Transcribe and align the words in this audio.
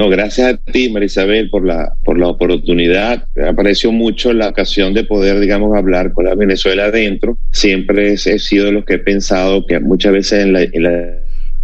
No, 0.00 0.08
gracias 0.08 0.54
a 0.54 0.56
ti, 0.56 0.88
Marisabel, 0.88 1.50
por 1.50 1.66
la, 1.66 1.92
por 2.02 2.18
la 2.18 2.28
oportunidad. 2.28 3.28
Me 3.34 3.48
apareció 3.48 3.92
mucho 3.92 4.32
la 4.32 4.48
ocasión 4.48 4.94
de 4.94 5.04
poder, 5.04 5.38
digamos, 5.40 5.76
hablar 5.76 6.14
con 6.14 6.24
la 6.24 6.34
Venezuela 6.34 6.86
adentro. 6.86 7.36
Siempre 7.52 8.14
he 8.14 8.16
sido 8.16 8.64
de 8.64 8.72
los 8.72 8.86
que 8.86 8.94
he 8.94 8.98
pensado 8.98 9.66
que 9.66 9.78
muchas 9.78 10.12
veces 10.14 10.46
en 10.46 10.54
la 10.54 10.62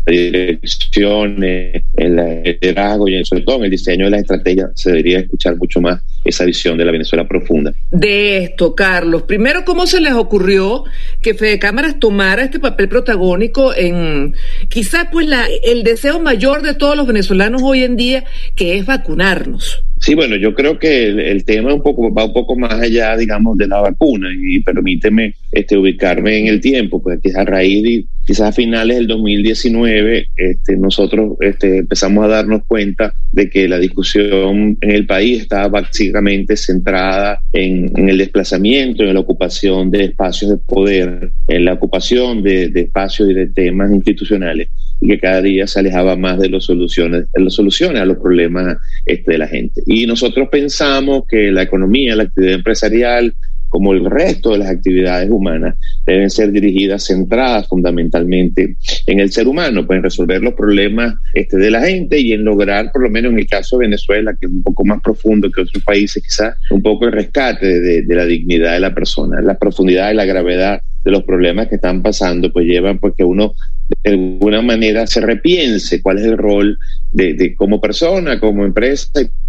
dirección, 0.07 1.43
en 1.43 1.83
el 1.97 2.43
liderazgo 2.45 3.09
y 3.09 3.25
sobre 3.25 3.43
todo 3.43 3.57
en 3.57 3.65
el 3.65 3.71
diseño 3.71 4.05
de 4.07 4.11
las 4.13 4.21
estrategias 4.21 4.71
se 4.75 4.91
debería 4.91 5.19
escuchar 5.19 5.57
mucho 5.57 5.81
más 5.81 6.01
esa 6.25 6.45
visión 6.45 6.77
de 6.79 6.85
la 6.85 6.93
Venezuela 6.93 7.27
profunda. 7.27 7.73
De 7.91 8.39
esto, 8.39 8.75
Carlos, 8.75 9.23
primero, 9.23 9.65
¿cómo 9.65 9.87
se 9.87 10.01
les 10.01 10.13
ocurrió 10.13 10.85
que 11.23 11.35
Fede 11.35 11.59
Cámaras 11.59 11.99
tomara 11.99 12.43
este 12.43 12.59
papel 12.59 12.89
protagónico 12.89 13.75
en 13.75 14.35
quizás 14.69 15.07
pues 15.11 15.29
la, 15.29 15.47
el 15.65 15.83
deseo 15.83 16.21
mayor 16.21 16.63
de 16.63 16.75
todos 16.75 16.97
los 16.97 17.07
venezolanos 17.07 17.63
hoy 17.65 17.85
en 17.85 17.97
día, 17.97 18.25
que 18.55 18.79
es 18.79 18.87
vacunarnos? 18.87 19.83
Sí, 20.07 20.15
bueno, 20.15 20.37
yo 20.37 20.55
creo 20.55 20.79
que 20.79 21.09
el, 21.09 21.45
tema 21.45 21.75
un 21.75 21.83
poco, 21.83 22.15
va 22.15 22.27
un 22.27 22.33
poco 22.33 22.55
más 22.55 22.75
allá, 22.75 23.17
digamos, 23.17 23.59
de 23.59 23.67
la 23.67 23.81
vacuna 23.81 24.29
y 24.33 24.61
permíteme 24.61 25.35
este, 25.51 25.77
ubicarme 25.77 26.39
en 26.39 26.47
el 26.47 26.61
tiempo, 26.61 27.03
pues 27.03 27.19
que 27.21 27.33
a 27.37 27.45
raíz 27.45 27.83
de 27.83 28.05
quizás 28.25 28.51
a 28.51 28.53
finales 28.53 28.99
del 28.99 29.09
2019 29.09 30.29
este, 30.37 30.77
nosotros 30.77 31.37
este, 31.41 31.79
empezamos 31.79 32.25
a 32.25 32.29
darnos 32.29 32.63
cuenta 32.69 33.15
de 33.33 33.51
que 33.51 33.67
la 33.67 33.81
discusión 33.81 34.79
en 34.81 34.91
el 34.93 35.07
país 35.07 35.43
estaba 35.43 35.67
básicamente 35.67 36.57
centrada 36.57 37.41
en, 37.53 38.09
el 38.09 38.19
desplazamiento, 38.19 39.03
en 39.03 39.15
la 39.15 39.21
ocupación 39.21 39.91
de 39.91 40.05
espacios 40.05 40.53
de 40.53 40.57
poder, 40.59 41.33
en 41.49 41.65
la 41.65 41.73
ocupación 41.73 42.45
de 42.45 42.71
espacios 42.77 43.29
y 43.31 43.35
de 43.35 43.49
temas 43.49 43.91
institucionales 43.91 44.69
y 45.01 45.09
que 45.09 45.19
cada 45.19 45.43
día 45.43 45.67
se 45.67 45.81
alejaba 45.81 46.17
más 46.17 46.39
de 46.39 46.49
las 46.49 46.65
soluciones, 46.65 47.27
de 47.33 47.43
las 47.43 47.55
soluciones 47.55 48.01
a 48.01 48.07
los 48.07 48.19
problemas 48.19 48.77
este, 49.05 49.33
de 49.33 49.39
la 49.39 49.49
gente. 49.49 49.83
Y 49.87 50.07
nosotros 50.07 50.49
pensamos 50.51 51.25
que 51.29 51.51
la 51.53 51.63
economía, 51.63 52.17
la 52.17 52.25
actividad 52.25 52.55
empresarial, 52.55 53.35
como 53.69 53.93
el 53.93 54.05
resto 54.05 54.53
de 54.53 54.59
las 54.59 54.71
actividades 54.71 55.29
humanas, 55.31 55.77
deben 56.07 56.31
ser 56.31 56.51
dirigidas, 56.51 57.07
centradas 57.07 57.69
fundamentalmente 57.69 58.77
en 59.07 59.21
el 59.21 59.31
ser 59.31 59.49
humano, 59.49 59.87
pues 59.87 59.99
en 59.99 60.05
resolver 60.05 60.41
los 60.41 60.55
problemas 60.55 61.15
este, 61.35 61.59
de 61.59 61.71
la 61.71 61.83
gente 61.83 62.19
y 62.19 62.33
en 62.33 62.45
lograr, 62.45 62.91
por 62.93 63.03
lo 63.03 63.11
menos 63.11 63.33
en 63.33 63.41
el 63.41 63.47
caso 63.47 63.77
de 63.77 63.87
Venezuela, 63.87 64.35
que 64.41 64.47
es 64.47 64.53
un 64.53 64.63
poco 64.63 64.85
más 64.85 65.03
profundo 65.03 65.51
que 65.51 65.63
otros 65.63 65.83
países, 65.85 66.23
quizás 66.23 66.57
un 66.71 66.83
poco 66.83 67.07
el 67.07 67.13
rescate 67.13 67.81
de, 67.81 68.03
de 68.03 68.15
la 68.15 68.25
dignidad 68.25 68.73
de 68.73 68.81
la 68.81 68.95
persona, 68.95 69.41
la 69.43 69.59
profundidad 69.59 70.11
y 70.11 70.15
la 70.15 70.25
gravedad 70.25 70.81
de 71.07 71.13
los 71.13 71.23
problemas 71.23 71.69
que 71.69 71.77
están 71.77 72.03
pasando, 72.03 72.53
pues 72.53 72.67
llevan 72.67 72.99
pues 72.99 73.15
que 73.17 73.23
uno 73.23 73.55
de 74.03 74.11
alguna 74.11 74.61
manera 74.61 75.07
se 75.07 75.21
repiense 75.21 76.03
cuál 76.03 76.19
es 76.19 76.25
el 76.25 76.37
rol 76.37 76.77
de, 77.13 77.35
de 77.35 77.55
como 77.55 77.81
persona, 77.81 78.41
como 78.41 78.65
empresa 78.65 79.09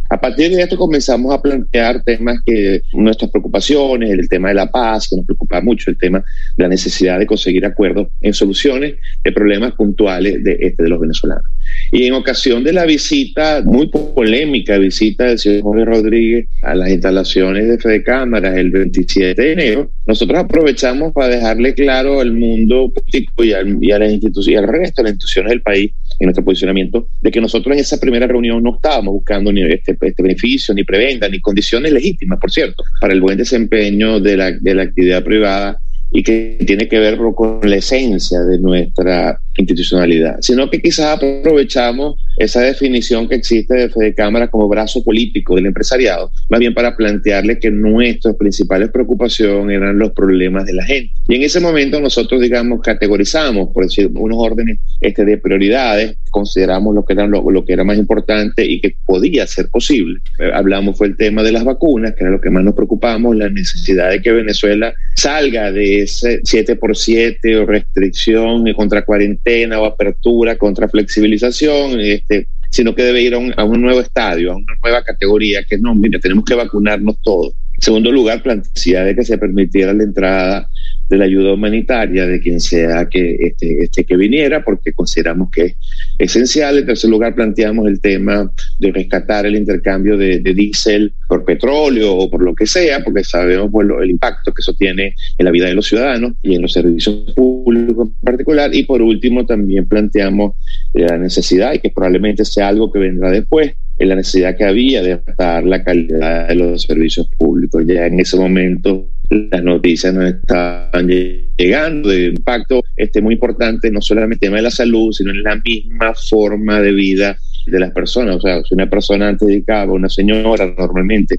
a 0.10 0.22
partir 0.22 0.52
de 0.52 0.62
esto 0.62 0.78
comenzamos 0.78 1.34
a 1.34 1.42
plantear 1.42 2.02
temas 2.04 2.42
que 2.46 2.82
nuestras 2.94 3.30
preocupaciones, 3.30 4.10
el 4.10 4.30
tema 4.30 4.50
de 4.50 4.54
la 4.54 4.72
paz, 4.72 5.08
que 5.10 5.18
nos 5.18 5.26
preocupa 5.26 5.60
mucho, 5.62 5.92
el 5.92 5.98
tema 5.98 6.24
de 6.56 6.64
la 6.64 6.70
necesidad 6.70 7.20
de 7.20 7.26
conseguir 7.26 7.66
acuerdos 7.66 8.08
en 8.22 8.34
soluciones 8.34 8.96
de 9.24 9.32
problemas 9.32 9.74
puntuales 9.74 10.44
de, 10.44 10.58
este, 10.62 10.84
de 10.84 10.90
los 10.90 11.02
venezolanos. 11.02 11.44
Y 11.92 12.06
en 12.06 12.14
ocasión 12.14 12.64
de 12.64 12.74
la 12.74 12.86
visita, 12.86 13.62
muy 13.66 13.88
polémica 13.88 14.78
visita 14.78 15.26
del 15.26 15.40
señor 15.40 15.62
Jorge 15.62 15.86
Rodríguez 15.86 16.48
a 16.64 16.76
las 16.76 16.90
instalaciones 16.90 17.68
de 17.68 17.78
Fede 17.78 18.04
Cámaras 18.04 18.56
el 18.58 18.72
27 18.72 19.42
de 19.42 19.54
enero, 19.54 19.92
nosotros 20.06 20.40
aprovechamos 20.40 21.14
para 21.14 21.36
dejarle 21.36 21.74
claro 21.74 22.20
al 22.20 22.34
mundo 22.34 22.92
político 22.92 23.44
y, 23.44 23.54
y 23.82 23.92
a 23.92 24.00
las 24.00 24.12
instituciones 24.12 24.48
y 24.48 24.56
al 24.56 24.68
resto 24.68 25.02
de 25.02 25.04
las 25.04 25.14
instituciones 25.14 25.50
del 25.52 25.62
país 25.62 25.92
en 26.20 26.26
nuestro 26.26 26.44
posicionamiento 26.44 27.08
de 27.22 27.32
que 27.32 27.42
nosotros 27.42 27.74
en 27.74 27.82
esa 27.82 28.00
primera 28.00 28.28
reunión 28.28 28.64
no 28.64 28.76
estábamos 28.76 29.14
buscando 29.14 29.52
ni 29.52 29.64
este, 29.64 29.98
este 30.00 30.24
beneficio, 30.24 30.74
ni 30.74 30.84
preventa, 30.84 31.30
ni 31.30 31.40
condiciones 31.40 31.92
legítimas, 31.92 32.40
por 32.40 32.52
cierto, 32.52 32.84
para 33.00 33.14
el 33.14 33.22
buen 33.22 33.38
desempeño 33.38 34.20
de 34.20 34.38
la, 34.38 34.52
de 34.52 34.76
la 34.76 34.84
actividad 34.84 35.24
privada 35.24 35.80
y 36.12 36.24
que 36.24 36.58
tiene 36.66 36.88
que 36.88 37.00
ver 37.00 37.18
con 37.36 37.60
la 37.64 37.76
esencia 37.76 38.40
de 38.42 38.60
nuestra 38.60 39.40
institucionalidad, 39.58 40.38
sino 40.42 40.70
que 40.70 40.82
quizás 40.82 41.18
aprovechamos 41.18 42.16
esa 42.38 42.62
definición 42.62 43.28
que 43.28 43.36
existe 43.36 43.74
de 43.74 43.90
Fede 43.90 44.14
Cámara 44.14 44.48
como 44.48 44.68
brazo 44.68 45.04
político 45.04 45.56
del 45.56 45.66
empresariado, 45.66 46.32
más 46.50 46.60
bien 46.60 46.74
para 46.74 46.96
plantearle 46.96 47.58
que 47.60 47.72
nuestras 47.72 48.36
principales 48.36 48.90
preocupaciones 48.92 49.76
eran 49.76 49.98
los 49.98 50.12
problemas 50.12 50.66
de 50.66 50.74
la 50.74 50.86
gente. 50.86 51.12
Y 51.28 51.36
en 51.36 51.44
ese 51.44 51.60
momento 51.60 52.00
nosotros, 52.00 52.40
digamos, 52.42 52.82
categorizamos, 52.82 53.70
por 53.74 53.86
decir, 53.86 54.10
unos 54.14 54.38
órdenes 54.40 54.80
este, 55.02 55.26
de 55.26 55.38
prioridades, 55.38 56.16
consideramos 56.30 56.94
lo 56.94 57.04
que, 57.04 57.14
era 57.14 57.26
lo, 57.26 57.50
lo 57.50 57.66
que 57.66 57.74
era 57.74 57.84
más 57.84 57.98
importante 57.98 58.64
y 58.64 58.80
que 58.80 58.96
podía 59.06 59.48
ser 59.48 59.70
posible. 59.70 60.20
Eh, 60.40 60.52
hablamos 60.54 60.98
fue 60.98 61.08
el 61.08 61.18
tema 61.18 61.42
de 61.42 61.52
las 61.52 61.64
vacunas, 61.64 62.14
que 62.14 62.24
era 62.24 62.32
lo 62.32 62.42
que 62.42 62.52
más 62.52 62.64
nos 62.64 62.76
preocupamos, 62.76 63.36
la 63.36 63.50
necesidad 63.50 64.12
de 64.12 64.22
que 64.22 64.32
Venezuela 64.32 64.94
salga 65.16 65.72
de 65.72 65.97
ese 66.02 66.42
7 66.44 66.76
por 66.76 66.96
7 66.96 67.58
o 67.58 67.66
restricción 67.66 68.72
contra 68.74 69.06
cuarentena 69.06 69.80
o 69.80 69.86
apertura 69.86 70.58
contra 70.58 70.88
flexibilización, 70.88 72.00
este, 72.00 72.48
sino 72.70 72.94
que 72.94 73.04
debe 73.04 73.22
ir 73.22 73.34
a 73.34 73.38
un, 73.38 73.54
a 73.56 73.64
un 73.64 73.82
nuevo 73.82 74.02
estadio, 74.02 74.52
a 74.52 74.56
una 74.56 74.74
nueva 74.84 75.04
categoría, 75.04 75.64
que 75.64 75.78
no, 75.78 75.96
mira, 75.96 76.20
tenemos 76.20 76.46
que 76.46 76.56
vacunarnos 76.56 77.18
todos. 77.24 77.54
En 77.76 77.82
segundo 77.82 78.12
lugar, 78.12 78.42
plantear 78.42 79.06
de 79.06 79.16
que 79.16 79.24
se 79.24 79.38
permitiera 79.38 79.94
la 79.94 80.04
entrada 80.04 80.70
de 81.10 81.18
la 81.18 81.26
ayuda 81.26 81.54
humanitaria 81.54 82.26
de 82.26 82.40
quien 82.40 82.60
sea 82.60 83.08
que 83.10 83.38
este, 83.40 83.84
este 83.84 84.04
que 84.04 84.18
viniera, 84.18 84.64
porque 84.64 84.94
consideramos 84.94 85.50
que 85.52 85.64
es 85.66 85.76
esencial. 86.18 86.78
En 86.78 86.86
tercer 86.86 87.10
lugar, 87.10 87.36
planteamos 87.36 87.88
el 87.88 88.02
tema 88.02 88.52
de 88.80 88.92
rescatar 88.92 89.46
el 89.46 89.56
intercambio 89.56 90.18
de, 90.18 90.40
de 90.40 90.54
diésel 90.54 91.14
por 91.28 91.46
petróleo 91.46 92.16
o 92.16 92.30
por 92.30 92.44
lo 92.44 92.54
que 92.56 92.66
sea, 92.66 93.04
porque 93.04 93.24
sabemos 93.24 93.72
bueno, 93.72 94.02
el 94.02 94.12
impacto 94.12 94.54
que 94.54 94.62
eso 94.62 94.74
tiene 94.74 95.14
en 95.38 95.46
la 95.46 95.52
vida 95.52 95.68
de 95.68 95.74
los 95.74 95.88
ciudadanos 95.88 96.34
y 96.42 96.56
en 96.56 96.62
los 96.62 96.74
servicios 96.74 97.34
públicos 97.36 98.10
en 98.10 98.26
particular. 98.26 98.74
Y 98.74 98.84
por 98.84 99.02
último, 99.02 99.46
también 99.46 99.88
planteamos 99.88 100.56
la 100.94 101.18
necesidad, 101.18 101.74
y 101.74 101.80
que 101.80 101.90
probablemente 101.90 102.46
sea 102.46 102.70
algo 102.70 102.92
que 102.92 103.00
vendrá 103.00 103.32
después, 103.32 103.74
en 104.00 104.10
la 104.10 104.16
necesidad 104.16 104.56
que 104.56 104.64
había 104.64 105.02
de 105.02 105.14
adaptar 105.14 105.64
la 105.64 105.84
calidad 105.84 106.48
de 106.48 106.56
los 106.56 106.84
servicios 106.84 107.28
públicos. 107.38 107.84
Ya 107.88 108.06
en 108.06 108.20
ese 108.20 108.38
momento 108.38 109.10
las 109.30 109.64
noticias 109.64 110.14
nos 110.14 110.26
estaban 110.26 111.08
llegando 111.08 112.10
de 112.10 112.28
impacto 112.28 112.84
este 112.96 113.22
muy 113.22 113.34
importante, 113.34 113.92
no 113.92 114.02
solamente 114.02 114.46
en 114.46 114.54
el 114.54 114.54
tema 114.54 114.58
de 114.58 114.64
la 114.64 114.72
salud, 114.72 115.12
sino 115.12 115.32
en 115.32 115.44
la 115.44 115.56
misma 115.58 116.14
forma 116.14 116.80
de 116.80 116.92
vida 116.94 117.38
de 117.66 117.80
las 117.80 117.92
personas. 117.92 118.38
O 118.38 118.42
sea, 118.42 118.62
si 118.64 118.74
una 118.74 118.90
persona 118.90 119.28
antes 119.28 119.48
dedicaba, 119.48 119.92
una 119.92 120.10
señora 120.10 120.74
normalmente, 120.78 121.36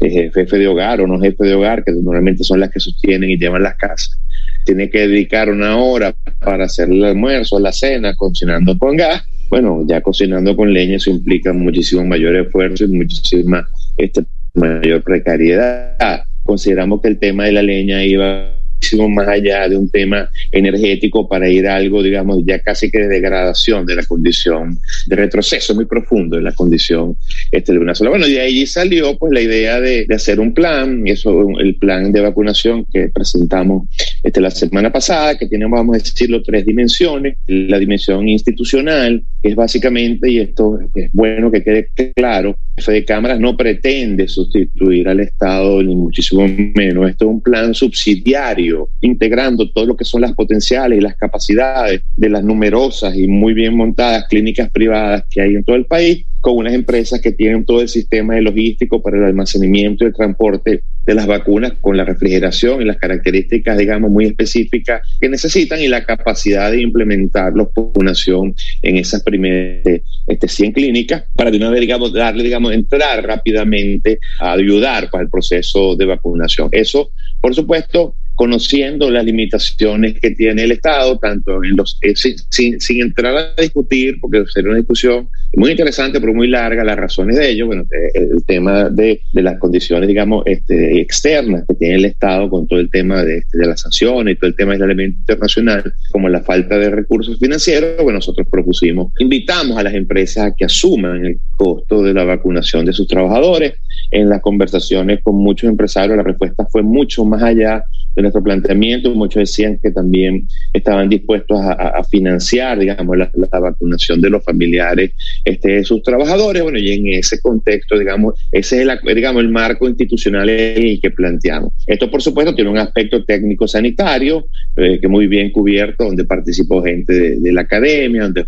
eh, 0.00 0.30
jefe 0.32 0.58
de 0.58 0.68
hogar 0.68 1.00
o 1.00 1.06
no 1.06 1.18
jefe 1.20 1.44
de 1.44 1.54
hogar, 1.54 1.84
que 1.84 1.92
normalmente 1.92 2.44
son 2.44 2.60
las 2.60 2.70
que 2.70 2.80
sostienen 2.80 3.30
y 3.30 3.38
llevan 3.38 3.62
las 3.62 3.76
casas, 3.76 4.18
tiene 4.64 4.90
que 4.90 5.08
dedicar 5.08 5.50
una 5.50 5.76
hora 5.78 6.14
para 6.40 6.64
hacer 6.64 6.90
el 6.90 7.02
almuerzo, 7.04 7.58
la 7.58 7.72
cena, 7.72 8.14
cocinando 8.14 8.76
con 8.76 8.96
gas. 8.96 9.24
Bueno, 9.48 9.84
ya 9.86 10.00
cocinando 10.00 10.54
con 10.56 10.72
leña 10.72 10.96
eso 10.96 11.10
implica 11.10 11.52
muchísimo 11.52 12.04
mayor 12.04 12.36
esfuerzo 12.36 12.84
y 12.84 12.88
muchísima 12.88 13.66
este, 13.98 14.24
mayor 14.54 15.02
precariedad 15.02 16.24
consideramos 16.42 17.00
que 17.00 17.08
el 17.08 17.18
tema 17.18 17.44
de 17.44 17.52
la 17.52 17.62
leña 17.62 18.04
iba 18.04 18.62
más 19.08 19.28
allá 19.28 19.68
de 19.68 19.76
un 19.76 19.88
tema 19.88 20.28
energético 20.50 21.28
para 21.28 21.48
ir 21.48 21.66
a 21.66 21.76
algo, 21.76 22.02
digamos, 22.02 22.42
ya 22.44 22.58
casi 22.58 22.90
que 22.90 23.00
de 23.00 23.08
degradación 23.08 23.86
de 23.86 23.96
la 23.96 24.04
condición, 24.04 24.78
de 25.06 25.16
retroceso 25.16 25.74
muy 25.74 25.86
profundo 25.86 26.36
de 26.36 26.42
la 26.42 26.52
condición 26.52 27.16
este, 27.50 27.72
de 27.72 27.94
sola. 27.94 28.10
Bueno, 28.10 28.26
y 28.26 28.32
de 28.32 28.40
ahí 28.40 28.66
salió 28.66 29.16
pues 29.16 29.32
la 29.32 29.40
idea 29.40 29.80
de, 29.80 30.04
de 30.06 30.14
hacer 30.14 30.40
un 30.40 30.52
plan, 30.52 31.06
y 31.06 31.12
eso, 31.12 31.58
el 31.58 31.76
plan 31.76 32.12
de 32.12 32.20
vacunación 32.20 32.84
que 32.92 33.08
presentamos 33.08 33.88
este, 34.22 34.40
la 34.40 34.50
semana 34.50 34.92
pasada, 34.92 35.36
que 35.36 35.46
tiene, 35.46 35.66
vamos 35.66 35.96
a 35.96 35.98
decirlo, 35.98 36.42
tres 36.42 36.64
dimensiones. 36.64 37.36
La 37.46 37.78
dimensión 37.78 38.28
institucional, 38.28 39.22
que 39.42 39.50
es 39.50 39.56
básicamente, 39.56 40.30
y 40.30 40.38
esto 40.38 40.78
es 40.94 41.10
bueno 41.12 41.50
que 41.50 41.62
quede 41.62 41.88
claro, 42.14 42.56
Fede 42.78 43.04
Cámaras 43.04 43.38
no 43.40 43.56
pretende 43.56 44.28
sustituir 44.28 45.08
al 45.08 45.20
Estado, 45.20 45.82
ni 45.82 45.94
muchísimo 45.94 46.46
menos. 46.74 47.10
Esto 47.10 47.24
es 47.26 47.30
un 47.30 47.40
plan 47.40 47.74
subsidiario, 47.74 48.88
integrando 49.00 49.70
todo 49.70 49.86
lo 49.86 49.96
que 49.96 50.04
son 50.04 50.20
las 50.20 50.32
potenciales 50.32 50.98
y 50.98 51.02
las 51.02 51.16
capacidades 51.16 52.02
de 52.16 52.28
las 52.28 52.44
numerosas 52.44 53.16
y 53.16 53.26
muy 53.26 53.54
bien 53.54 53.76
montadas 53.76 54.26
clínicas 54.28 54.70
privadas 54.70 55.24
que 55.30 55.40
hay 55.42 55.54
en 55.54 55.64
todo 55.64 55.76
el 55.76 55.86
país 55.86 56.24
con 56.42 56.56
unas 56.56 56.74
empresas 56.74 57.20
que 57.20 57.30
tienen 57.30 57.64
todo 57.64 57.80
el 57.80 57.88
sistema 57.88 58.34
de 58.34 58.42
logístico 58.42 59.00
para 59.00 59.16
el 59.16 59.24
almacenamiento 59.24 60.02
y 60.02 60.08
el 60.08 60.12
transporte 60.12 60.82
de 61.06 61.14
las 61.14 61.28
vacunas 61.28 61.74
con 61.80 61.96
la 61.96 62.04
refrigeración 62.04 62.82
y 62.82 62.84
las 62.84 62.96
características, 62.96 63.78
digamos, 63.78 64.10
muy 64.12 64.26
específicas 64.26 65.02
que 65.20 65.28
necesitan 65.28 65.80
y 65.80 65.88
la 65.88 66.04
capacidad 66.04 66.70
de 66.70 66.82
implementar 66.82 67.52
la 67.56 67.64
vacunación 67.64 68.54
en 68.82 68.96
esas 68.96 69.22
primeras 69.22 70.02
este, 70.26 70.48
100 70.48 70.72
clínicas 70.72 71.24
para 71.34 71.50
de 71.50 71.56
una 71.56 71.70
vez, 71.70 71.80
digamos, 71.80 72.12
darle, 72.12 72.44
digamos, 72.44 72.72
entrar 72.72 73.24
rápidamente 73.24 74.18
a 74.40 74.52
ayudar 74.52 75.10
para 75.10 75.24
el 75.24 75.30
proceso 75.30 75.96
de 75.96 76.06
vacunación. 76.06 76.68
Eso, 76.72 77.10
por 77.40 77.54
supuesto, 77.54 78.14
conociendo 78.34 79.10
las 79.10 79.24
limitaciones 79.24 80.18
que 80.20 80.30
tiene 80.30 80.62
el 80.62 80.72
Estado, 80.72 81.18
tanto 81.18 81.62
en 81.62 81.76
los, 81.76 81.98
eh, 82.02 82.14
sin, 82.16 82.80
sin, 82.80 83.02
entrar 83.02 83.36
a 83.36 83.60
discutir, 83.60 84.18
porque 84.20 84.44
sería 84.52 84.70
una 84.70 84.78
discusión 84.78 85.28
muy 85.54 85.70
interesante, 85.70 86.20
pero 86.20 86.32
muy 86.32 86.48
larga, 86.48 86.82
las 86.82 86.96
razones 86.96 87.36
de 87.36 87.50
ello, 87.50 87.66
bueno, 87.66 87.82
eh, 87.82 88.10
el, 88.14 88.44
tema 88.44 88.88
de, 88.88 89.20
las 89.32 89.58
condiciones, 89.58 90.08
digamos, 90.08 90.42
este, 90.46 91.00
externas 91.00 91.64
que 91.68 91.74
tiene 91.74 91.96
el 91.96 92.04
Estado 92.06 92.48
con 92.48 92.66
todo 92.66 92.80
el 92.80 92.90
tema 92.90 93.22
de, 93.22 93.38
este, 93.38 93.58
de 93.58 93.66
las 93.66 93.80
sanciones 93.80 94.34
y 94.34 94.38
todo 94.38 94.48
el 94.48 94.56
tema 94.56 94.72
del 94.72 94.82
elemento 94.82 95.18
internacional, 95.20 95.92
como 96.10 96.28
la 96.28 96.40
falta 96.40 96.78
de 96.78 96.90
recursos 96.90 97.38
financieros, 97.38 97.96
bueno, 98.02 98.18
nosotros 98.18 98.46
propusimos, 98.50 99.12
invitamos 99.18 99.76
a 99.76 99.82
las 99.82 99.94
empresas 99.94 100.46
a 100.46 100.54
que 100.54 100.64
asuman 100.64 101.24
el 101.26 101.38
costo 101.56 102.02
de 102.02 102.14
la 102.14 102.24
vacunación 102.24 102.84
de 102.84 102.92
sus 102.92 103.06
trabajadores. 103.06 103.74
En 104.10 104.28
las 104.28 104.40
conversaciones 104.40 105.20
con 105.22 105.36
muchos 105.36 105.70
empresarios, 105.70 106.16
la 106.16 106.22
respuesta 106.22 106.66
fue 106.70 106.82
mucho 106.82 107.24
más 107.24 107.42
allá 107.42 107.84
de 108.14 108.22
nuestro 108.22 108.42
planteamiento. 108.42 109.14
Muchos 109.14 109.40
decían 109.40 109.78
que 109.82 109.90
también 109.90 110.46
estaban 110.72 111.08
dispuestos 111.08 111.58
a, 111.60 112.02
financiar, 112.04 112.78
digamos, 112.78 113.16
la, 113.16 113.30
vacunación 113.60 114.20
de 114.20 114.30
los 114.30 114.44
familiares 114.44 115.12
este, 115.44 115.72
de 115.72 115.84
sus 115.84 116.02
trabajadores. 116.02 116.62
Bueno, 116.62 116.78
y 116.78 116.92
en 116.92 117.06
ese 117.08 117.40
contexto, 117.40 117.98
digamos, 117.98 118.34
ese 118.50 118.82
es 118.82 118.88
el, 118.88 119.14
digamos, 119.14 119.42
el 119.42 119.48
marco 119.48 119.88
institucional 119.88 120.48
en 120.48 120.82
el 120.82 121.00
que 121.00 121.10
planteamos. 121.10 121.72
Esto, 121.86 122.10
por 122.10 122.22
supuesto, 122.22 122.54
tiene 122.54 122.70
un 122.70 122.78
aspecto 122.78 123.24
técnico 123.24 123.68
sanitario 123.68 124.46
eh, 124.76 124.98
que 125.00 125.08
muy 125.08 125.26
bien 125.26 125.50
cubierto, 125.50 126.04
donde 126.04 126.24
participó 126.24 126.82
gente 126.82 127.36
de, 127.38 127.52
la 127.52 127.62
academia, 127.62 128.22
donde 128.22 128.46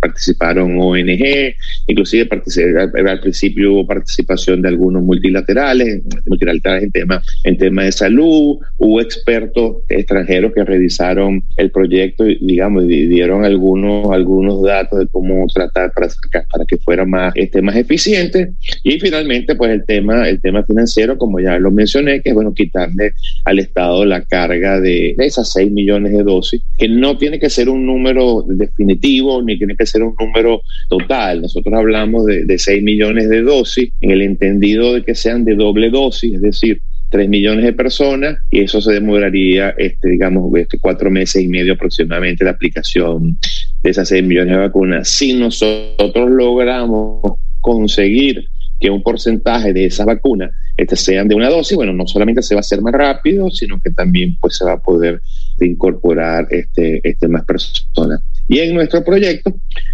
participaron 0.00 0.76
ONG, 0.80 1.54
inclusive 1.86 2.28
al 2.30 3.20
principio 3.20 3.72
hubo 3.72 3.86
participación 3.86 4.62
de 4.62 4.68
algunos 4.68 5.02
multilaterales, 5.02 6.02
multilaterales 6.26 6.84
en 6.84 6.90
temas 6.90 7.26
en 7.44 7.56
tema 7.56 7.84
de 7.84 7.92
salud, 7.92 8.58
expertos 9.00 9.76
extranjeros 9.88 10.52
que 10.52 10.64
revisaron 10.64 11.42
el 11.56 11.70
proyecto 11.70 12.26
y, 12.26 12.38
digamos, 12.40 12.86
dieron 12.86 13.44
algunos, 13.44 14.10
algunos 14.10 14.62
datos 14.62 14.98
de 14.98 15.06
cómo 15.08 15.46
tratar 15.52 15.92
para, 15.92 16.08
para 16.50 16.64
que 16.66 16.76
fuera 16.78 17.04
más, 17.04 17.32
este, 17.36 17.62
más 17.62 17.76
eficiente. 17.76 18.52
Y 18.82 18.98
finalmente, 18.98 19.54
pues 19.54 19.70
el 19.70 19.84
tema, 19.84 20.28
el 20.28 20.40
tema 20.40 20.62
financiero, 20.64 21.18
como 21.18 21.40
ya 21.40 21.58
lo 21.58 21.70
mencioné, 21.70 22.20
que 22.20 22.30
es 22.30 22.34
bueno 22.34 22.54
quitarle 22.54 23.12
al 23.44 23.58
Estado 23.58 24.04
la 24.04 24.22
carga 24.24 24.80
de, 24.80 25.14
esas 25.18 25.52
6 25.52 25.70
millones 25.70 26.12
de 26.12 26.22
dosis, 26.22 26.62
que 26.78 26.88
no 26.88 27.16
tiene 27.16 27.38
que 27.38 27.50
ser 27.50 27.68
un 27.68 27.86
número 27.86 28.44
definitivo 28.46 29.42
ni 29.42 29.56
tiene 29.58 29.76
que 29.76 29.86
ser 29.86 30.02
un 30.02 30.14
número 30.18 30.62
total. 30.88 31.42
Nosotros 31.42 31.74
hablamos 31.74 32.26
de, 32.26 32.44
de 32.44 32.58
6 32.58 32.82
millones 32.82 33.28
de 33.28 33.42
dosis 33.42 33.90
en 34.00 34.10
el 34.10 34.22
entendido 34.22 34.94
de 34.94 35.02
que 35.02 35.14
sean 35.14 35.44
de 35.44 35.54
doble 35.54 35.90
dosis, 35.90 36.34
es 36.34 36.42
decir, 36.42 36.80
3 37.12 37.28
millones 37.28 37.64
de 37.66 37.74
personas 37.74 38.38
y 38.50 38.60
eso 38.60 38.80
se 38.80 38.92
demoraría, 38.92 39.74
este, 39.76 40.08
digamos, 40.08 40.50
este, 40.56 40.78
cuatro 40.80 41.10
meses 41.10 41.42
y 41.42 41.46
medio 41.46 41.74
aproximadamente 41.74 42.42
la 42.42 42.52
aplicación 42.52 43.36
de 43.82 43.90
esas 43.90 44.08
6 44.08 44.24
millones 44.24 44.56
de 44.56 44.62
vacunas. 44.62 45.10
Si 45.10 45.34
nosotros 45.34 46.30
logramos 46.30 47.34
conseguir 47.60 48.46
que 48.80 48.88
un 48.88 49.02
porcentaje 49.02 49.74
de 49.74 49.84
esas 49.84 50.06
vacunas 50.06 50.52
este, 50.76 50.96
sean 50.96 51.28
de 51.28 51.34
una 51.34 51.50
dosis, 51.50 51.76
bueno, 51.76 51.92
no 51.92 52.06
solamente 52.06 52.42
se 52.42 52.54
va 52.54 52.60
a 52.60 52.62
hacer 52.62 52.80
más 52.80 52.94
rápido, 52.94 53.50
sino 53.50 53.78
que 53.78 53.90
también 53.90 54.38
pues, 54.40 54.56
se 54.56 54.64
va 54.64 54.72
a 54.72 54.80
poder 54.80 55.20
incorporar 55.60 56.46
este, 56.50 57.00
este, 57.04 57.28
más 57.28 57.44
personas. 57.44 58.22
Y 58.52 58.60
en 58.60 58.74
nuestro 58.74 59.02
proyecto, 59.02 59.50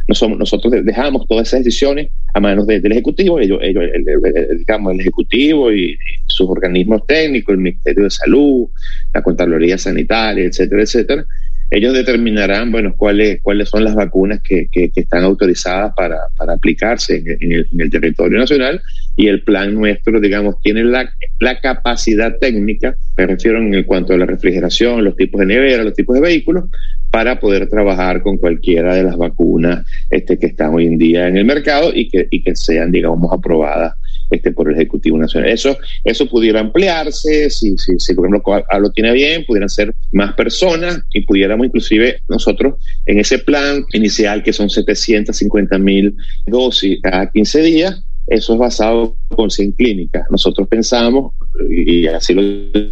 nosotros 0.09 0.75
dejamos 0.83 1.29
todas 1.29 1.47
esas 1.47 1.63
decisiones 1.63 2.09
a 2.35 2.41
manos 2.41 2.67
del 2.67 2.91
Ejecutivo, 2.91 3.39
ellos, 3.39 3.61
ellos 3.63 3.85
el, 3.95 4.59
digamos, 4.59 4.95
el 4.95 5.01
Ejecutivo 5.01 5.73
y, 5.73 5.97
sus 6.27 6.51
organismos 6.51 7.07
técnicos, 7.07 7.53
el 7.53 7.61
Ministerio 7.61 8.03
de 8.03 8.11
Salud, 8.11 8.67
la 9.15 9.23
Contraloría 9.23 9.79
Sanitaria, 9.79 10.45
etcétera, 10.45 10.83
etcétera. 10.83 11.25
Ellos 11.71 11.93
determinarán, 11.93 12.73
bueno, 12.73 12.95
cuáles, 12.97 13.41
cuáles 13.43 13.69
son 13.69 13.85
las 13.85 13.95
vacunas 13.95 14.41
que, 14.43 14.69
que, 14.73 14.91
están 14.95 15.25
autorizadas 15.25 15.93
para, 15.95 16.19
para 16.37 16.55
aplicarse 16.55 17.17
en 17.17 17.53
el, 17.53 17.67
en 17.71 17.81
el, 17.81 17.91
territorio 17.91 18.39
nacional. 18.39 18.81
Y 19.17 19.27
el 19.27 19.43
plan 19.43 19.75
nuestro, 19.75 20.21
digamos, 20.21 20.61
tiene 20.63 20.85
la, 20.85 21.13
la 21.41 21.61
capacidad 21.61 22.39
técnica, 22.39 22.97
me 23.17 23.27
refiero 23.27 23.59
en 23.59 23.83
cuanto 23.85 24.15
a 24.15 24.17
la 24.17 24.27
refrigeración, 24.27 25.05
los 25.05 25.17
tipos 25.17 25.41
de 25.41 25.47
nevera, 25.47 25.85
los 25.85 25.95
tipos 25.95 26.15
de 26.15 26.23
vehículos, 26.23 26.65
para 27.11 27.41
poder 27.41 27.69
trabajar 27.69 28.23
con 28.23 28.39
cualquiera 28.39 28.95
de 28.95 29.03
las 29.03 29.17
vacunas 29.17 29.85
este, 30.09 30.39
que 30.39 30.47
están 30.47 30.75
hoy 30.75 30.87
en 30.87 30.99
día 30.99 31.27
en 31.27 31.37
el 31.37 31.45
mercado 31.45 31.91
y 31.95 32.09
que, 32.09 32.29
y 32.31 32.43
que 32.43 32.55
sean, 32.55 32.93
digamos, 32.93 33.33
aprobadas 33.33 33.95
este, 34.31 34.53
por 34.53 34.69
el 34.69 34.75
Ejecutivo 34.75 35.19
Nacional. 35.19 35.51
Eso, 35.51 35.77
eso 36.05 36.29
pudiera 36.29 36.61
ampliarse, 36.61 37.51
si, 37.51 37.77
si, 37.79 37.99
si 37.99 38.15
por 38.15 38.27
ejemplo 38.27 38.65
lo 38.81 38.91
tiene 38.91 39.13
bien, 39.13 39.45
pudieran 39.47 39.69
ser 39.69 39.95
más 40.13 40.35
personas 40.35 41.03
y 41.13 41.23
pudiéramos 41.23 41.67
inclusive 41.67 42.21
nosotros 42.29 42.75
en 43.07 43.19
ese 43.19 43.39
plan 43.39 43.85
inicial 43.93 44.43
que 44.43 44.53
son 44.53 44.71
750 44.71 45.79
mil 45.79 46.17
dosis 46.47 46.99
cada 47.03 47.31
15 47.31 47.63
días, 47.63 48.03
eso 48.27 48.53
es 48.53 48.59
basado 48.59 49.17
con 49.29 49.51
100 49.51 49.73
clínicas. 49.73 50.27
Nosotros 50.31 50.69
pensamos, 50.69 51.33
y 51.71 52.07
así 52.07 52.35
lo 52.35 52.43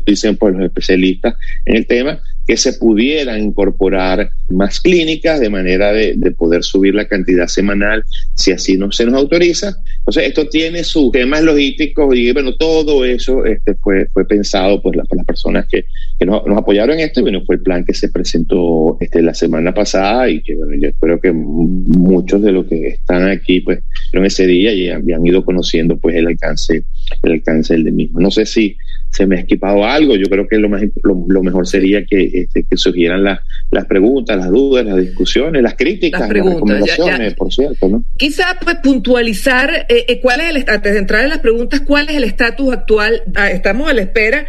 dicen 0.06 0.36
pues, 0.36 0.54
los 0.54 0.64
especialistas 0.64 1.34
en 1.66 1.76
el 1.76 1.86
tema, 1.86 2.20
que 2.46 2.56
se 2.56 2.74
pudieran 2.74 3.42
incorporar 3.42 4.30
más 4.48 4.80
clínicas 4.80 5.40
de 5.40 5.50
manera 5.50 5.92
de, 5.92 6.14
de, 6.16 6.30
poder 6.30 6.62
subir 6.62 6.94
la 6.94 7.08
cantidad 7.08 7.48
semanal 7.48 8.04
si 8.34 8.52
así 8.52 8.76
no 8.76 8.92
se 8.92 9.04
nos 9.04 9.14
autoriza. 9.14 9.76
Entonces, 9.98 10.24
esto 10.24 10.48
tiene 10.48 10.84
sus 10.84 11.10
temas 11.10 11.42
logísticos 11.42 12.14
y 12.14 12.30
bueno, 12.32 12.54
todo 12.54 13.04
eso 13.04 13.44
este, 13.44 13.74
fue, 13.74 14.06
fue 14.12 14.24
pensado 14.26 14.80
por, 14.80 14.96
por 15.08 15.16
las 15.16 15.26
personas 15.26 15.66
que, 15.68 15.84
que 16.18 16.24
nos, 16.24 16.46
nos, 16.46 16.58
apoyaron 16.58 16.98
en 16.98 17.06
esto 17.06 17.20
y 17.20 17.22
bueno, 17.24 17.42
fue 17.44 17.56
el 17.56 17.62
plan 17.62 17.84
que 17.84 17.94
se 17.94 18.08
presentó 18.10 18.96
este, 19.00 19.22
la 19.22 19.34
semana 19.34 19.74
pasada 19.74 20.28
y 20.28 20.40
que 20.42 20.54
bueno, 20.54 20.74
yo 20.80 20.88
espero 20.88 21.20
que 21.20 21.32
muchos 21.32 22.42
de 22.42 22.52
los 22.52 22.66
que 22.66 22.88
están 22.88 23.28
aquí 23.28 23.60
pues 23.60 23.80
en 24.12 24.24
ese 24.24 24.46
día 24.46 24.72
y 24.72 24.88
han, 24.90 25.26
ido 25.26 25.44
conociendo 25.44 25.98
pues 25.98 26.14
el 26.14 26.26
alcance, 26.28 26.84
el 27.22 27.32
alcance 27.32 27.74
del 27.74 27.92
mismo. 27.92 28.20
No 28.20 28.30
sé 28.30 28.46
si 28.46 28.76
se 29.10 29.26
me 29.26 29.36
ha 29.36 29.40
esquipado 29.40 29.84
algo, 29.84 30.14
yo 30.14 30.26
creo 30.26 30.46
que 30.46 30.58
lo, 30.58 30.68
más, 30.68 30.82
lo, 31.02 31.42
mejor 31.42 31.66
sería 31.66 32.04
que, 32.04 32.42
este, 32.42 32.64
que 32.68 32.76
surgieran 32.76 33.24
las, 33.24 33.40
las 33.70 33.86
preguntas, 33.86 34.36
las 34.36 34.50
dudas, 34.50 34.84
las 34.84 34.98
discusiones, 34.98 35.62
las 35.62 35.74
críticas, 35.74 36.20
las, 36.20 36.30
recomendaciones, 36.30 37.34
por 37.34 37.52
cierto. 37.52 37.88
¿no? 37.88 38.04
Quizá 38.16 38.58
pues 38.62 38.76
puntualizar 38.82 39.86
eh, 39.88 40.04
eh, 40.08 40.20
cuál 40.20 40.40
es 40.40 40.50
el 40.50 40.64
antes 40.68 40.92
de 40.92 40.98
entrar 40.98 41.24
en 41.24 41.30
las 41.30 41.38
preguntas, 41.38 41.80
cuál 41.80 42.08
es 42.08 42.16
el 42.16 42.24
estatus 42.24 42.72
actual. 42.72 43.22
Ah, 43.34 43.50
estamos 43.50 43.88
a 43.88 43.94
la 43.94 44.02
espera 44.02 44.46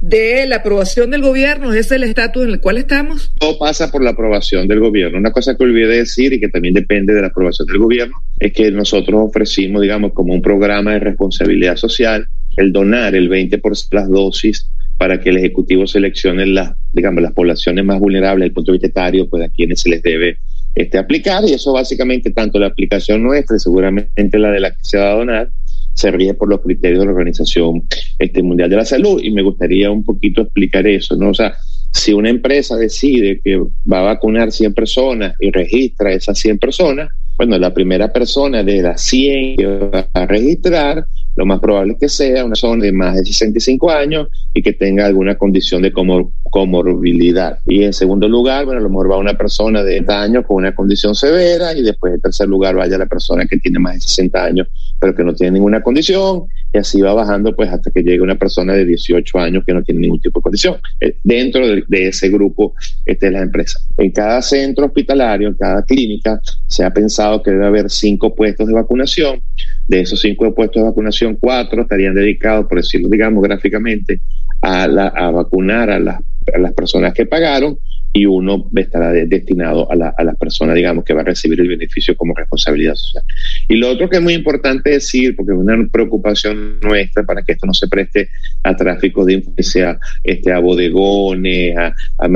de 0.00 0.46
la 0.46 0.56
aprobación 0.56 1.10
del 1.10 1.22
gobierno, 1.22 1.72
¿es 1.72 1.90
el 1.92 2.02
estatus 2.02 2.44
en 2.44 2.50
el 2.50 2.60
cual 2.60 2.78
estamos? 2.78 3.32
Todo 3.38 3.58
pasa 3.58 3.90
por 3.90 4.02
la 4.02 4.10
aprobación 4.10 4.66
del 4.66 4.80
gobierno. 4.80 5.18
Una 5.18 5.32
cosa 5.32 5.56
que 5.56 5.64
olvidé 5.64 5.98
decir 5.98 6.32
y 6.32 6.40
que 6.40 6.48
también 6.48 6.74
depende 6.74 7.12
de 7.12 7.20
la 7.20 7.28
aprobación 7.28 7.66
del 7.66 7.78
gobierno 7.78 8.22
es 8.38 8.52
que 8.52 8.70
nosotros 8.70 9.20
ofrecimos, 9.28 9.82
digamos, 9.82 10.12
como 10.12 10.32
un 10.32 10.42
programa 10.42 10.92
de 10.92 11.00
responsabilidad 11.00 11.76
social 11.76 12.28
el 12.56 12.72
donar 12.72 13.14
el 13.14 13.28
20% 13.28 13.88
de 13.90 13.96
las 13.96 14.08
dosis 14.08 14.70
para 14.98 15.20
que 15.20 15.30
el 15.30 15.36
Ejecutivo 15.36 15.86
seleccione 15.86 16.46
las, 16.46 16.72
digamos, 16.92 17.22
las 17.22 17.32
poblaciones 17.32 17.84
más 17.84 18.00
vulnerables 18.00 18.40
desde 18.40 18.48
el 18.48 18.54
punto 18.54 18.72
de 18.72 18.78
vista 18.78 19.10
pues 19.30 19.42
a 19.42 19.48
quienes 19.50 19.82
se 19.82 19.90
les 19.90 20.02
debe 20.02 20.38
este, 20.74 20.98
aplicar. 20.98 21.44
Y 21.46 21.52
eso 21.52 21.72
básicamente, 21.72 22.30
tanto 22.30 22.58
la 22.58 22.68
aplicación 22.68 23.22
nuestra 23.22 23.58
seguramente 23.58 24.38
la 24.38 24.50
de 24.50 24.60
la 24.60 24.70
que 24.70 24.82
se 24.82 24.98
va 24.98 25.12
a 25.12 25.16
donar, 25.16 25.50
se 25.92 26.10
rige 26.10 26.34
por 26.34 26.48
los 26.48 26.60
criterios 26.60 27.00
de 27.00 27.06
la 27.06 27.12
Organización 27.12 27.82
este, 28.18 28.42
Mundial 28.42 28.70
de 28.70 28.76
la 28.76 28.84
Salud. 28.84 29.20
Y 29.22 29.30
me 29.30 29.42
gustaría 29.42 29.90
un 29.90 30.04
poquito 30.04 30.42
explicar 30.42 30.86
eso, 30.86 31.16
¿no? 31.16 31.30
O 31.30 31.34
sea, 31.34 31.54
si 31.92 32.12
una 32.12 32.28
empresa 32.28 32.76
decide 32.76 33.40
que 33.42 33.58
va 33.90 34.00
a 34.00 34.14
vacunar 34.14 34.52
100 34.52 34.74
personas 34.74 35.34
y 35.40 35.50
registra 35.50 36.12
esas 36.12 36.38
100 36.38 36.58
personas, 36.58 37.08
bueno, 37.36 37.58
la 37.58 37.72
primera 37.72 38.12
persona 38.12 38.62
de 38.62 38.82
las 38.82 39.02
100 39.02 39.56
que 39.56 39.66
va 39.66 40.08
a 40.12 40.26
registrar 40.26 41.06
lo 41.36 41.46
más 41.46 41.60
probable 41.60 41.92
es 41.92 41.98
que 41.98 42.08
sea 42.08 42.44
una 42.44 42.50
persona 42.50 42.82
de 42.82 42.92
más 42.92 43.14
de 43.16 43.24
65 43.24 43.90
años 43.90 44.28
y 44.54 44.62
que 44.62 44.72
tenga 44.72 45.06
alguna 45.06 45.36
condición 45.36 45.82
de 45.82 45.92
comor 45.92 46.28
comorbilidad. 46.50 47.58
Y 47.66 47.84
en 47.84 47.92
segundo 47.92 48.28
lugar, 48.28 48.64
bueno, 48.64 48.80
a 48.80 48.82
lo 48.82 48.88
mejor 48.88 49.10
va 49.12 49.18
una 49.18 49.34
persona 49.34 49.82
de 49.82 49.96
30 49.96 50.22
años 50.22 50.44
con 50.46 50.56
una 50.56 50.74
condición 50.74 51.14
severa 51.14 51.76
y 51.76 51.82
después 51.82 52.14
en 52.14 52.20
tercer 52.20 52.48
lugar 52.48 52.74
vaya 52.74 52.96
la 52.96 53.06
persona 53.06 53.44
que 53.46 53.58
tiene 53.58 53.78
más 53.78 53.94
de 53.94 54.00
60 54.00 54.44
años 54.44 54.68
pero 54.98 55.14
que 55.14 55.24
no 55.24 55.34
tiene 55.34 55.52
ninguna 55.52 55.82
condición 55.82 56.44
y 56.76 56.78
así 56.78 57.00
va 57.00 57.14
bajando 57.14 57.56
pues 57.56 57.70
hasta 57.70 57.90
que 57.90 58.02
llegue 58.02 58.20
una 58.20 58.34
persona 58.34 58.74
de 58.74 58.84
18 58.84 59.38
años 59.38 59.64
que 59.66 59.72
no 59.72 59.82
tiene 59.82 60.02
ningún 60.02 60.20
tipo 60.20 60.40
de 60.40 60.42
condición. 60.42 60.76
Eh, 61.00 61.16
dentro 61.24 61.66
de, 61.66 61.84
ese 61.88 62.28
grupo 62.28 62.74
este, 63.06 63.30
la 63.30 63.40
empresa. 63.40 63.78
En 63.96 64.10
cada 64.10 64.42
centro 64.42 64.86
hospitalario, 64.86 65.48
en 65.48 65.54
cada 65.54 65.82
clínica, 65.82 66.38
se 66.66 66.84
ha 66.84 66.90
pensado 66.90 67.42
que 67.42 67.50
debe 67.50 67.66
haber 67.66 67.90
cinco 67.90 68.34
puestos 68.34 68.68
de 68.68 68.74
vacunación. 68.74 69.40
De 69.88 70.00
esos 70.00 70.20
cinco 70.20 70.54
puestos 70.54 70.82
de 70.82 70.88
vacunación, 70.88 71.36
cuatro 71.40 71.82
estarían 71.82 72.14
dedicados, 72.14 72.66
por 72.66 72.78
decirlo 72.78 73.08
digamos 73.08 73.42
gráficamente, 73.42 74.20
a, 74.60 74.86
la, 74.86 75.08
a 75.08 75.30
vacunar 75.30 75.90
a, 75.90 75.96
a 75.96 76.58
las 76.58 76.72
personas 76.74 77.14
que 77.14 77.24
pagaron 77.24 77.78
y 78.16 78.24
uno 78.24 78.70
estará 78.74 79.12
destinado 79.12 79.90
a, 79.92 79.94
la, 79.94 80.14
a 80.16 80.24
las 80.24 80.36
personas, 80.36 80.74
digamos, 80.74 81.04
que 81.04 81.12
va 81.12 81.20
a 81.20 81.24
recibir 81.24 81.60
el 81.60 81.68
beneficio 81.68 82.16
como 82.16 82.32
responsabilidad 82.34 82.94
social. 82.94 83.22
Y 83.68 83.76
lo 83.76 83.90
otro 83.90 84.08
que 84.08 84.16
es 84.16 84.22
muy 84.22 84.32
importante 84.32 84.88
decir, 84.88 85.36
porque 85.36 85.52
es 85.52 85.58
una 85.58 85.76
preocupación 85.92 86.80
nuestra 86.80 87.24
para 87.24 87.42
que 87.42 87.52
esto 87.52 87.66
no 87.66 87.74
se 87.74 87.88
preste 87.88 88.30
a 88.62 88.74
tráfico 88.74 89.22
de 89.26 89.34
influencia, 89.34 89.98
este, 90.24 90.50
a 90.50 90.60
bodegones, 90.60 91.76
a, 91.76 91.94
a 92.16 92.28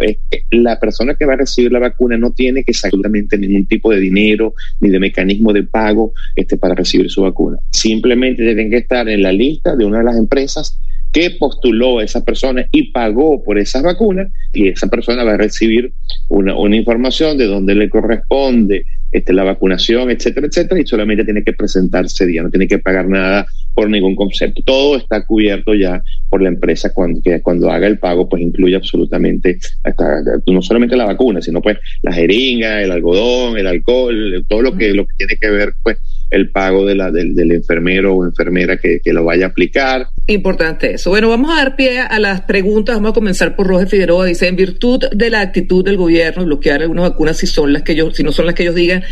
es 0.00 0.18
que 0.30 0.42
la 0.50 0.78
persona 0.78 1.14
que 1.14 1.26
va 1.26 1.34
a 1.34 1.36
recibir 1.36 1.72
la 1.72 1.78
vacuna 1.78 2.16
no 2.16 2.32
tiene 2.32 2.64
que 2.64 2.72
absolutamente 2.72 3.38
ningún 3.38 3.66
tipo 3.66 3.90
de 3.90 4.00
dinero 4.00 4.54
ni 4.80 4.90
de 4.90 4.98
mecanismo 4.98 5.52
de 5.52 5.64
pago 5.64 6.12
este, 6.36 6.56
para 6.56 6.74
recibir 6.74 7.10
su 7.10 7.22
vacuna. 7.22 7.58
Simplemente 7.70 8.42
tienen 8.42 8.70
que 8.70 8.78
estar 8.78 9.08
en 9.08 9.22
la 9.22 9.32
lista 9.32 9.76
de 9.76 9.84
una 9.84 9.98
de 9.98 10.04
las 10.04 10.16
empresas 10.16 10.78
que 11.12 11.32
postuló 11.32 11.98
a 11.98 12.04
esa 12.04 12.24
persona 12.24 12.66
y 12.70 12.92
pagó 12.92 13.42
por 13.42 13.58
esas 13.58 13.82
vacunas 13.82 14.28
y 14.52 14.68
esa 14.68 14.86
persona 14.86 15.24
va 15.24 15.34
a 15.34 15.38
recibir 15.38 15.92
una, 16.28 16.56
una 16.56 16.76
información 16.76 17.36
de 17.36 17.46
dónde 17.46 17.74
le 17.74 17.88
corresponde 17.88 18.84
este, 19.12 19.32
la 19.32 19.44
vacunación, 19.44 20.10
etcétera, 20.10 20.46
etcétera, 20.46 20.80
y 20.80 20.86
solamente 20.86 21.24
tiene 21.24 21.42
que 21.42 21.52
presentarse 21.52 22.26
día, 22.26 22.42
no 22.42 22.50
tiene 22.50 22.68
que 22.68 22.78
pagar 22.78 23.08
nada 23.08 23.46
por 23.74 23.88
ningún 23.88 24.14
concepto. 24.14 24.62
Todo 24.64 24.96
está 24.96 25.24
cubierto 25.24 25.74
ya 25.74 26.02
por 26.28 26.42
la 26.42 26.48
empresa 26.48 26.92
cuando, 26.92 27.20
que 27.22 27.40
cuando 27.40 27.70
haga 27.70 27.86
el 27.86 27.98
pago, 27.98 28.28
pues 28.28 28.42
incluye 28.42 28.76
absolutamente 28.76 29.58
hasta, 29.84 30.22
no 30.46 30.62
solamente 30.62 30.96
la 30.96 31.06
vacuna, 31.06 31.40
sino 31.40 31.60
pues 31.60 31.78
la 32.02 32.12
jeringa, 32.12 32.82
el 32.82 32.90
algodón, 32.90 33.58
el 33.58 33.66
alcohol, 33.66 34.44
todo 34.48 34.62
lo 34.62 34.76
que, 34.76 34.94
lo 34.94 35.06
que 35.06 35.14
tiene 35.16 35.36
que 35.40 35.50
ver 35.50 35.72
pues 35.82 35.98
el 36.30 36.50
pago 36.50 36.86
de 36.86 36.94
la, 36.94 37.10
del, 37.10 37.34
del 37.34 37.52
enfermero 37.52 38.14
o 38.14 38.24
enfermera 38.24 38.76
que, 38.76 39.00
que, 39.02 39.12
lo 39.12 39.24
vaya 39.24 39.46
a 39.46 39.48
aplicar. 39.48 40.06
Importante 40.26 40.94
eso. 40.94 41.10
Bueno, 41.10 41.28
vamos 41.28 41.50
a 41.50 41.56
dar 41.56 41.76
pie 41.76 41.98
a 42.00 42.18
las 42.20 42.42
preguntas. 42.42 42.96
Vamos 42.96 43.10
a 43.10 43.14
comenzar 43.14 43.56
por 43.56 43.66
Roger 43.66 43.88
Figueroa. 43.88 44.26
Dice, 44.26 44.46
en 44.46 44.56
virtud 44.56 45.04
de 45.12 45.30
la 45.30 45.40
actitud 45.40 45.84
del 45.84 45.96
gobierno, 45.96 46.44
bloquear 46.44 46.82
algunas 46.82 47.10
vacunas 47.10 47.38
si 47.38 47.46
son 47.46 47.72
las 47.72 47.82
que 47.82 47.92
ellos, 47.92 48.16
si 48.16 48.22
no 48.22 48.30
son 48.30 48.46
las 48.46 48.54
que 48.54 48.62
ellos 48.62 48.74
digan, 48.74 49.02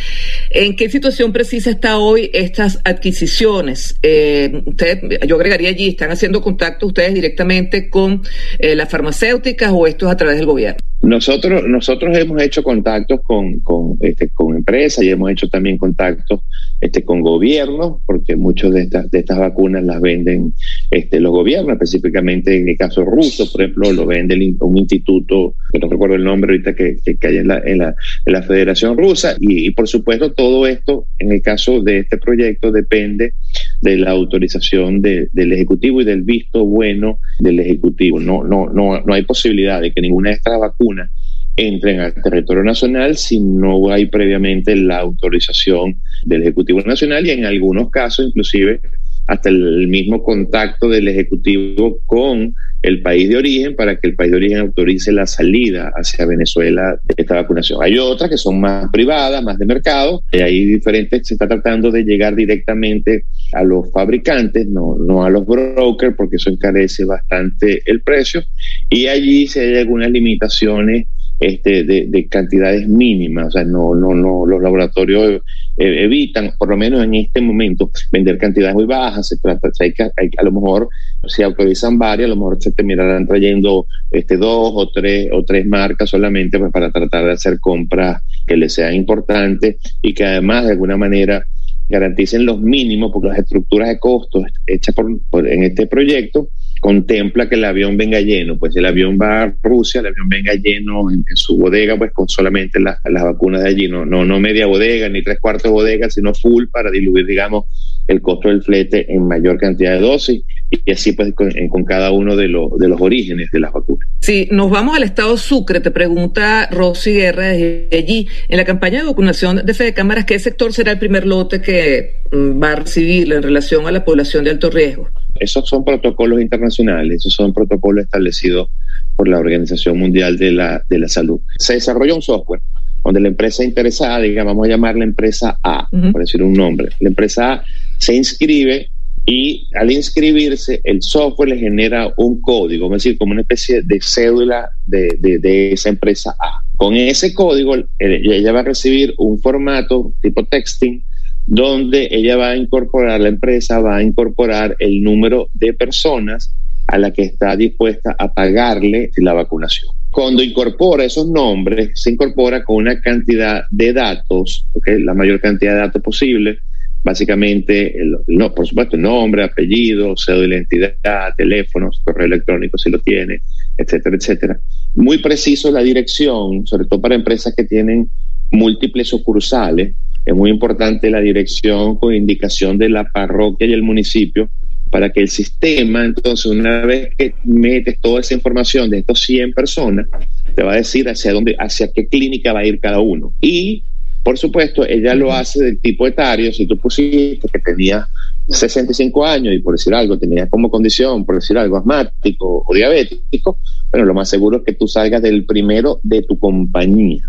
¿en 0.50 0.76
qué 0.76 0.88
situación 0.88 1.32
precisa 1.32 1.70
está 1.70 1.98
hoy 1.98 2.30
estas 2.32 2.80
adquisiciones? 2.84 3.98
Eh, 4.02 4.62
usted, 4.64 5.20
yo 5.26 5.36
agregaría 5.36 5.70
allí, 5.70 5.88
¿están 5.88 6.10
haciendo 6.10 6.40
contacto 6.40 6.86
ustedes 6.86 7.14
directamente 7.14 7.90
con 7.90 8.22
eh, 8.58 8.76
las 8.76 8.88
farmacéuticas 8.88 9.72
o 9.74 9.86
esto 9.86 10.06
es 10.06 10.12
a 10.12 10.16
través 10.16 10.36
del 10.36 10.46
gobierno? 10.46 10.78
Nosotros, 11.00 11.62
nosotros 11.66 12.16
hemos 12.18 12.42
hecho 12.42 12.62
contactos 12.62 13.20
con, 13.22 13.60
con, 13.60 13.96
este, 14.00 14.30
empresas 14.56 15.04
y 15.04 15.10
hemos 15.10 15.30
hecho 15.30 15.48
también 15.48 15.78
contactos 15.78 16.40
este, 16.80 17.04
con 17.04 17.20
gobiernos, 17.20 18.02
porque 18.04 18.34
muchas 18.34 18.72
de 18.72 18.82
estas, 18.82 19.10
de 19.10 19.20
estas 19.20 19.38
vacunas 19.38 19.84
las 19.84 20.00
venden 20.00 20.54
este, 20.98 21.20
los 21.20 21.32
gobiernos, 21.32 21.72
específicamente 21.72 22.56
en 22.56 22.68
el 22.68 22.76
caso 22.76 23.04
ruso, 23.04 23.50
por 23.50 23.62
ejemplo, 23.62 23.92
lo 23.92 24.06
vende 24.06 24.34
un 24.60 24.78
instituto, 24.78 25.54
que 25.72 25.78
no 25.78 25.88
recuerdo 25.88 26.16
el 26.16 26.24
nombre 26.24 26.52
ahorita, 26.52 26.74
que, 26.74 26.98
que, 27.02 27.26
hay 27.26 27.36
en 27.38 27.48
la, 27.48 27.62
en, 27.64 27.78
la, 27.78 27.94
en 28.26 28.32
la 28.32 28.42
Federación 28.42 28.96
Rusa. 28.96 29.36
Y, 29.38 29.66
y, 29.66 29.70
por 29.70 29.88
supuesto, 29.88 30.32
todo 30.32 30.66
esto, 30.66 31.06
en 31.18 31.32
el 31.32 31.42
caso 31.42 31.82
de 31.82 32.00
este 32.00 32.18
proyecto, 32.18 32.72
depende 32.72 33.34
de 33.80 33.96
la 33.96 34.10
autorización 34.10 35.00
de, 35.00 35.28
del 35.32 35.52
Ejecutivo 35.52 36.00
y 36.00 36.04
del 36.04 36.22
visto 36.22 36.64
bueno 36.64 37.18
del 37.38 37.60
Ejecutivo. 37.60 38.20
No, 38.20 38.44
no, 38.44 38.68
no, 38.68 39.00
no 39.00 39.14
hay 39.14 39.22
posibilidad 39.22 39.80
de 39.80 39.92
que 39.92 40.00
ninguna 40.00 40.30
de 40.30 40.36
estas 40.36 40.58
vacunas 40.58 41.10
entren 41.58 42.00
al 42.00 42.14
territorio 42.14 42.62
nacional 42.62 43.16
si 43.16 43.40
no 43.40 43.90
hay 43.90 44.06
previamente 44.06 44.76
la 44.76 44.98
autorización 44.98 45.96
del 46.24 46.42
Ejecutivo 46.42 46.80
Nacional 46.82 47.26
y 47.26 47.30
en 47.30 47.44
algunos 47.44 47.90
casos 47.90 48.28
inclusive 48.28 48.80
hasta 49.28 49.50
el 49.50 49.86
mismo 49.88 50.22
contacto 50.22 50.88
del 50.88 51.06
Ejecutivo 51.06 52.00
con 52.06 52.54
el 52.82 53.02
país 53.02 53.28
de 53.28 53.36
origen 53.36 53.76
para 53.76 53.96
que 53.96 54.08
el 54.08 54.14
país 54.14 54.30
de 54.30 54.36
origen 54.36 54.58
autorice 54.58 55.12
la 55.12 55.26
salida 55.26 55.92
hacia 55.94 56.26
Venezuela 56.26 56.98
de 57.04 57.14
esta 57.16 57.34
vacunación. 57.34 57.82
Hay 57.82 57.98
otras 57.98 58.30
que 58.30 58.38
son 58.38 58.60
más 58.60 58.88
privadas, 58.90 59.42
más 59.42 59.58
de 59.58 59.66
mercado, 59.66 60.22
y 60.32 60.38
hay 60.38 60.64
diferentes, 60.64 61.26
se 61.26 61.34
está 61.34 61.46
tratando 61.46 61.90
de 61.90 62.04
llegar 62.04 62.34
directamente 62.34 63.24
a 63.52 63.64
los 63.64 63.90
fabricantes, 63.92 64.66
no, 64.66 64.96
no 64.96 65.24
a 65.24 65.30
los 65.30 65.44
brokers, 65.44 66.16
porque 66.16 66.36
eso 66.36 66.50
encarece 66.50 67.04
bastante 67.04 67.82
el 67.84 68.00
precio, 68.00 68.42
y 68.88 69.06
allí 69.08 69.46
si 69.46 69.58
hay 69.58 69.76
algunas 69.76 70.10
limitaciones 70.10 71.06
este, 71.38 71.84
de, 71.84 72.06
de, 72.08 72.28
cantidades 72.28 72.88
mínimas. 72.88 73.48
O 73.48 73.50
sea, 73.50 73.64
no, 73.64 73.94
no, 73.94 74.14
no, 74.14 74.44
los 74.46 74.60
laboratorios 74.60 75.40
eh, 75.76 76.04
evitan, 76.04 76.52
por 76.58 76.68
lo 76.68 76.76
menos 76.76 77.04
en 77.04 77.14
este 77.14 77.40
momento, 77.40 77.90
vender 78.10 78.38
cantidades 78.38 78.74
muy 78.74 78.86
bajas. 78.86 79.28
Se 79.28 79.38
trata, 79.38 79.68
hay 79.78 79.92
que, 79.92 80.02
a 80.02 80.42
lo 80.42 80.52
mejor, 80.52 80.88
si 81.26 81.42
autorizan 81.42 81.98
varias, 81.98 82.26
a 82.26 82.30
lo 82.30 82.36
mejor 82.36 82.60
se 82.60 82.72
terminarán 82.72 83.26
trayendo 83.26 83.86
este, 84.10 84.36
dos 84.36 84.72
o 84.74 84.90
tres, 84.90 85.28
o 85.32 85.44
tres 85.44 85.66
marcas 85.66 86.10
solamente 86.10 86.58
pues, 86.58 86.72
para 86.72 86.90
tratar 86.90 87.24
de 87.24 87.32
hacer 87.32 87.60
compras 87.60 88.22
que 88.46 88.56
les 88.56 88.72
sean 88.72 88.94
importantes 88.94 89.76
y 90.02 90.14
que 90.14 90.24
además, 90.24 90.64
de 90.64 90.72
alguna 90.72 90.96
manera, 90.96 91.44
garanticen 91.88 92.44
los 92.44 92.60
mínimos, 92.60 93.10
porque 93.12 93.28
las 93.28 93.38
estructuras 93.38 93.88
de 93.88 93.98
costos 93.98 94.44
hechas 94.66 94.94
por 95.30 95.48
en 95.48 95.62
este 95.62 95.86
proyecto 95.86 96.48
contempla 96.80 97.48
que 97.48 97.56
el 97.56 97.64
avión 97.64 97.96
venga 97.96 98.20
lleno, 98.20 98.58
pues 98.58 98.76
el 98.76 98.86
avión 98.86 99.18
va 99.20 99.42
a 99.42 99.54
Rusia, 99.62 100.00
el 100.00 100.08
avión 100.08 100.28
venga 100.28 100.54
lleno 100.54 101.10
en, 101.10 101.24
su 101.34 101.56
bodega, 101.56 101.96
pues 101.96 102.12
con 102.12 102.28
solamente 102.28 102.80
las, 102.80 102.98
las 103.04 103.24
vacunas 103.24 103.62
de 103.62 103.68
allí, 103.68 103.88
no, 103.88 104.04
no, 104.04 104.24
no 104.24 104.40
media 104.40 104.66
bodega 104.66 105.08
ni 105.08 105.22
tres 105.22 105.38
cuartos 105.40 105.64
de 105.64 105.70
bodega, 105.70 106.10
sino 106.10 106.34
full 106.34 106.66
para 106.72 106.90
diluir, 106.90 107.26
digamos, 107.26 107.64
el 108.06 108.22
costo 108.22 108.48
del 108.48 108.62
flete 108.62 109.12
en 109.12 109.28
mayor 109.28 109.58
cantidad 109.58 109.92
de 109.92 110.00
dosis 110.00 110.42
y 110.70 110.90
así 110.90 111.12
pues 111.12 111.32
con, 111.34 111.50
con 111.68 111.84
cada 111.84 112.10
uno 112.10 112.36
de, 112.36 112.48
lo, 112.48 112.70
de 112.78 112.88
los 112.88 113.00
orígenes 113.00 113.50
de 113.50 113.60
las 113.60 113.72
vacunas. 113.72 114.08
Sí, 114.20 114.48
nos 114.50 114.70
vamos 114.70 114.96
al 114.96 115.02
estado 115.02 115.36
Sucre, 115.36 115.80
te 115.80 115.90
pregunta 115.90 116.68
Rosy 116.70 117.12
Guerra 117.12 117.48
desde 117.48 117.88
allí. 117.92 118.28
En 118.48 118.56
la 118.56 118.64
campaña 118.64 119.00
de 119.00 119.06
vacunación 119.06 119.64
de 119.64 119.74
Fede 119.74 119.94
Cámaras, 119.94 120.24
¿qué 120.24 120.38
sector 120.38 120.72
será 120.72 120.92
el 120.92 120.98
primer 120.98 121.26
lote 121.26 121.60
que 121.60 122.22
mm, 122.32 122.62
va 122.62 122.72
a 122.72 122.76
recibir 122.76 123.32
en 123.32 123.42
relación 123.42 123.86
a 123.86 123.92
la 123.92 124.04
población 124.04 124.44
de 124.44 124.50
alto 124.50 124.70
riesgo? 124.70 125.08
Esos 125.40 125.68
son 125.68 125.84
protocolos 125.84 126.40
internacionales, 126.40 127.16
esos 127.16 127.34
son 127.34 127.52
protocolos 127.52 128.04
establecidos 128.04 128.68
por 129.16 129.28
la 129.28 129.38
Organización 129.38 129.98
Mundial 129.98 130.38
de 130.38 130.52
la, 130.52 130.82
de 130.88 130.98
la 130.98 131.08
Salud. 131.08 131.40
Se 131.58 131.74
desarrolla 131.74 132.14
un 132.14 132.22
software 132.22 132.60
donde 133.04 133.20
la 133.20 133.28
empresa 133.28 133.64
interesada, 133.64 134.20
digamos, 134.20 134.52
vamos 134.52 134.66
a 134.66 134.70
llamarla 134.70 135.04
empresa 135.04 135.58
A, 135.62 135.88
uh 135.90 135.96
-huh. 135.96 136.12
por 136.12 136.20
decir 136.20 136.42
un 136.42 136.52
nombre. 136.52 136.88
La 137.00 137.08
empresa 137.08 137.52
A 137.52 137.62
se 137.98 138.14
inscribe 138.14 138.90
y 139.26 139.68
al 139.74 139.90
inscribirse 139.90 140.80
el 140.84 141.02
software 141.02 141.50
le 141.50 141.58
genera 141.58 142.12
un 142.16 142.40
código, 142.40 142.86
es 142.86 143.02
decir, 143.02 143.18
como 143.18 143.32
una 143.32 143.42
especie 143.42 143.82
de 143.82 143.98
cédula 144.00 144.70
de, 144.86 145.18
de, 145.20 145.38
de 145.38 145.72
esa 145.72 145.90
empresa 145.90 146.34
A. 146.40 146.62
Con 146.76 146.94
ese 146.94 147.34
código 147.34 147.74
ella 147.98 148.52
va 148.52 148.60
a 148.60 148.62
recibir 148.62 149.14
un 149.18 149.38
formato 149.40 150.12
tipo 150.22 150.44
texting 150.44 151.02
donde 151.48 152.08
ella 152.10 152.36
va 152.36 152.50
a 152.50 152.56
incorporar, 152.56 153.20
la 153.20 153.30
empresa 153.30 153.80
va 153.80 153.96
a 153.96 154.02
incorporar 154.02 154.76
el 154.78 155.02
número 155.02 155.48
de 155.54 155.72
personas 155.72 156.54
a 156.86 156.98
la 156.98 157.10
que 157.10 157.22
está 157.22 157.56
dispuesta 157.56 158.14
a 158.18 158.32
pagarle 158.32 159.10
la 159.16 159.32
vacunación. 159.32 159.90
Cuando 160.10 160.42
incorpora 160.42 161.04
esos 161.04 161.26
nombres, 161.26 161.90
se 161.94 162.10
incorpora 162.10 162.62
con 162.64 162.76
una 162.76 163.00
cantidad 163.00 163.62
de 163.70 163.94
datos, 163.94 164.66
la 164.84 165.14
mayor 165.14 165.40
cantidad 165.40 165.72
de 165.72 165.80
datos 165.80 166.02
posible, 166.02 166.58
básicamente, 167.02 168.00
el, 168.00 168.16
no, 168.26 168.54
por 168.54 168.66
supuesto, 168.66 168.96
nombre, 168.96 169.44
apellido, 169.44 170.14
cédula 170.16 170.42
de 170.42 170.54
identidad, 170.56 171.34
teléfonos, 171.36 172.00
correo 172.04 172.26
electrónico 172.26 172.78
si 172.78 172.90
lo 172.90 172.98
tiene, 172.98 173.40
etcétera, 173.76 174.16
etcétera. 174.16 174.60
Muy 174.94 175.18
preciso 175.18 175.70
la 175.70 175.82
dirección, 175.82 176.66
sobre 176.66 176.86
todo 176.86 177.00
para 177.00 177.14
empresas 177.14 177.54
que 177.56 177.64
tienen 177.64 178.08
múltiples 178.50 179.08
sucursales, 179.08 179.94
es 180.24 180.34
muy 180.34 180.50
importante 180.50 181.10
la 181.10 181.20
dirección 181.20 181.96
con 181.96 182.14
indicación 182.14 182.76
de 182.76 182.90
la 182.90 183.10
parroquia 183.10 183.66
y 183.66 183.72
el 183.72 183.82
municipio 183.82 184.50
para 184.90 185.10
que 185.10 185.20
el 185.20 185.28
sistema, 185.28 186.04
entonces, 186.04 186.46
una 186.46 186.84
vez 186.84 187.10
que 187.16 187.34
metes 187.44 187.98
toda 188.00 188.20
esa 188.20 188.34
información 188.34 188.90
de 188.90 188.98
estos 188.98 189.20
100 189.22 189.52
personas, 189.52 190.06
te 190.54 190.62
va 190.62 190.72
a 190.72 190.76
decir 190.76 191.08
hacia 191.08 191.32
dónde, 191.32 191.56
hacia 191.58 191.92
qué 191.92 192.06
clínica 192.06 192.52
va 192.52 192.60
a 192.60 192.66
ir 192.66 192.80
cada 192.80 193.00
uno. 193.00 193.32
Y, 193.40 193.82
por 194.28 194.36
supuesto, 194.36 194.84
ella 194.86 195.14
lo 195.14 195.32
hace 195.32 195.64
del 195.64 195.80
tipo 195.80 196.06
etario. 196.06 196.52
Si 196.52 196.66
tú 196.66 196.76
pusiste 196.76 197.48
que 197.50 197.60
tenía 197.60 198.06
65 198.46 199.24
años 199.24 199.54
y 199.54 199.60
por 199.60 199.72
decir 199.72 199.94
algo 199.94 200.18
tenía 200.18 200.46
como 200.50 200.70
condición, 200.70 201.24
por 201.24 201.36
decir 201.36 201.56
algo, 201.56 201.78
asmático 201.78 202.62
o 202.66 202.74
diabético, 202.74 203.56
bueno, 203.90 204.04
lo 204.04 204.12
más 204.12 204.28
seguro 204.28 204.58
es 204.58 204.64
que 204.64 204.74
tú 204.74 204.86
salgas 204.86 205.22
del 205.22 205.46
primero 205.46 205.98
de 206.02 206.20
tu 206.24 206.38
compañía. 206.38 207.24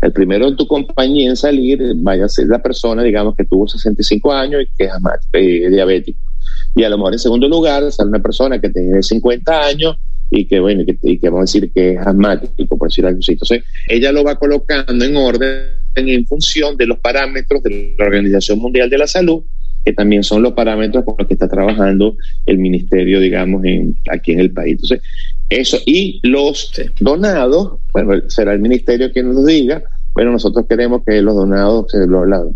El 0.00 0.12
primero 0.12 0.48
de 0.48 0.56
tu 0.56 0.68
compañía 0.68 1.28
en 1.28 1.36
salir 1.36 1.82
vaya 1.96 2.26
a 2.26 2.28
ser 2.28 2.46
la 2.46 2.62
persona, 2.62 3.02
digamos, 3.02 3.34
que 3.34 3.44
tuvo 3.44 3.66
65 3.66 4.32
años 4.32 4.62
y 4.62 4.66
que 4.78 4.84
es 4.84 4.92
asmático 4.92 5.38
y 5.38 5.68
diabético. 5.70 6.20
Y 6.76 6.84
a 6.84 6.88
lo 6.88 6.98
mejor 6.98 7.14
en 7.14 7.18
segundo 7.18 7.48
lugar 7.48 7.90
sale 7.90 8.10
una 8.10 8.22
persona 8.22 8.60
que 8.60 8.70
tiene 8.70 9.02
50 9.02 9.60
años 9.60 9.96
y 10.30 10.44
que, 10.44 10.60
bueno, 10.60 10.84
y 11.02 11.18
que, 11.18 11.30
vamos 11.30 11.40
a 11.40 11.52
decir 11.52 11.72
que 11.72 11.94
es 11.94 11.98
asmático, 11.98 12.78
por 12.78 12.90
decir 12.90 13.04
algo 13.06 13.18
así. 13.18 13.32
Entonces, 13.32 13.64
ella 13.88 14.12
lo 14.12 14.22
va 14.22 14.38
colocando 14.38 15.04
en 15.04 15.16
orden 15.16 15.78
en 16.06 16.26
función 16.26 16.76
de 16.76 16.86
los 16.86 16.98
parámetros 16.98 17.62
de 17.62 17.94
la 17.98 18.04
Organización 18.04 18.58
Mundial 18.58 18.90
de 18.90 18.98
la 18.98 19.06
Salud 19.06 19.42
que 19.84 19.92
también 19.92 20.22
son 20.22 20.42
los 20.42 20.52
parámetros 20.52 21.04
con 21.04 21.14
los 21.18 21.26
que 21.26 21.34
está 21.34 21.48
trabajando 21.48 22.16
el 22.44 22.58
ministerio, 22.58 23.20
digamos, 23.20 23.64
en, 23.64 23.96
aquí 24.10 24.32
en 24.32 24.40
el 24.40 24.50
país. 24.50 24.72
Entonces, 24.72 25.00
eso, 25.48 25.78
y 25.86 26.20
los 26.24 26.72
donados, 27.00 27.78
bueno, 27.92 28.28
será 28.28 28.52
el 28.52 28.58
ministerio 28.58 29.10
quien 29.12 29.32
nos 29.32 29.46
diga, 29.46 29.82
bueno, 30.12 30.32
nosotros 30.32 30.66
queremos 30.68 31.02
que 31.06 31.22
los 31.22 31.34
donados, 31.34 31.86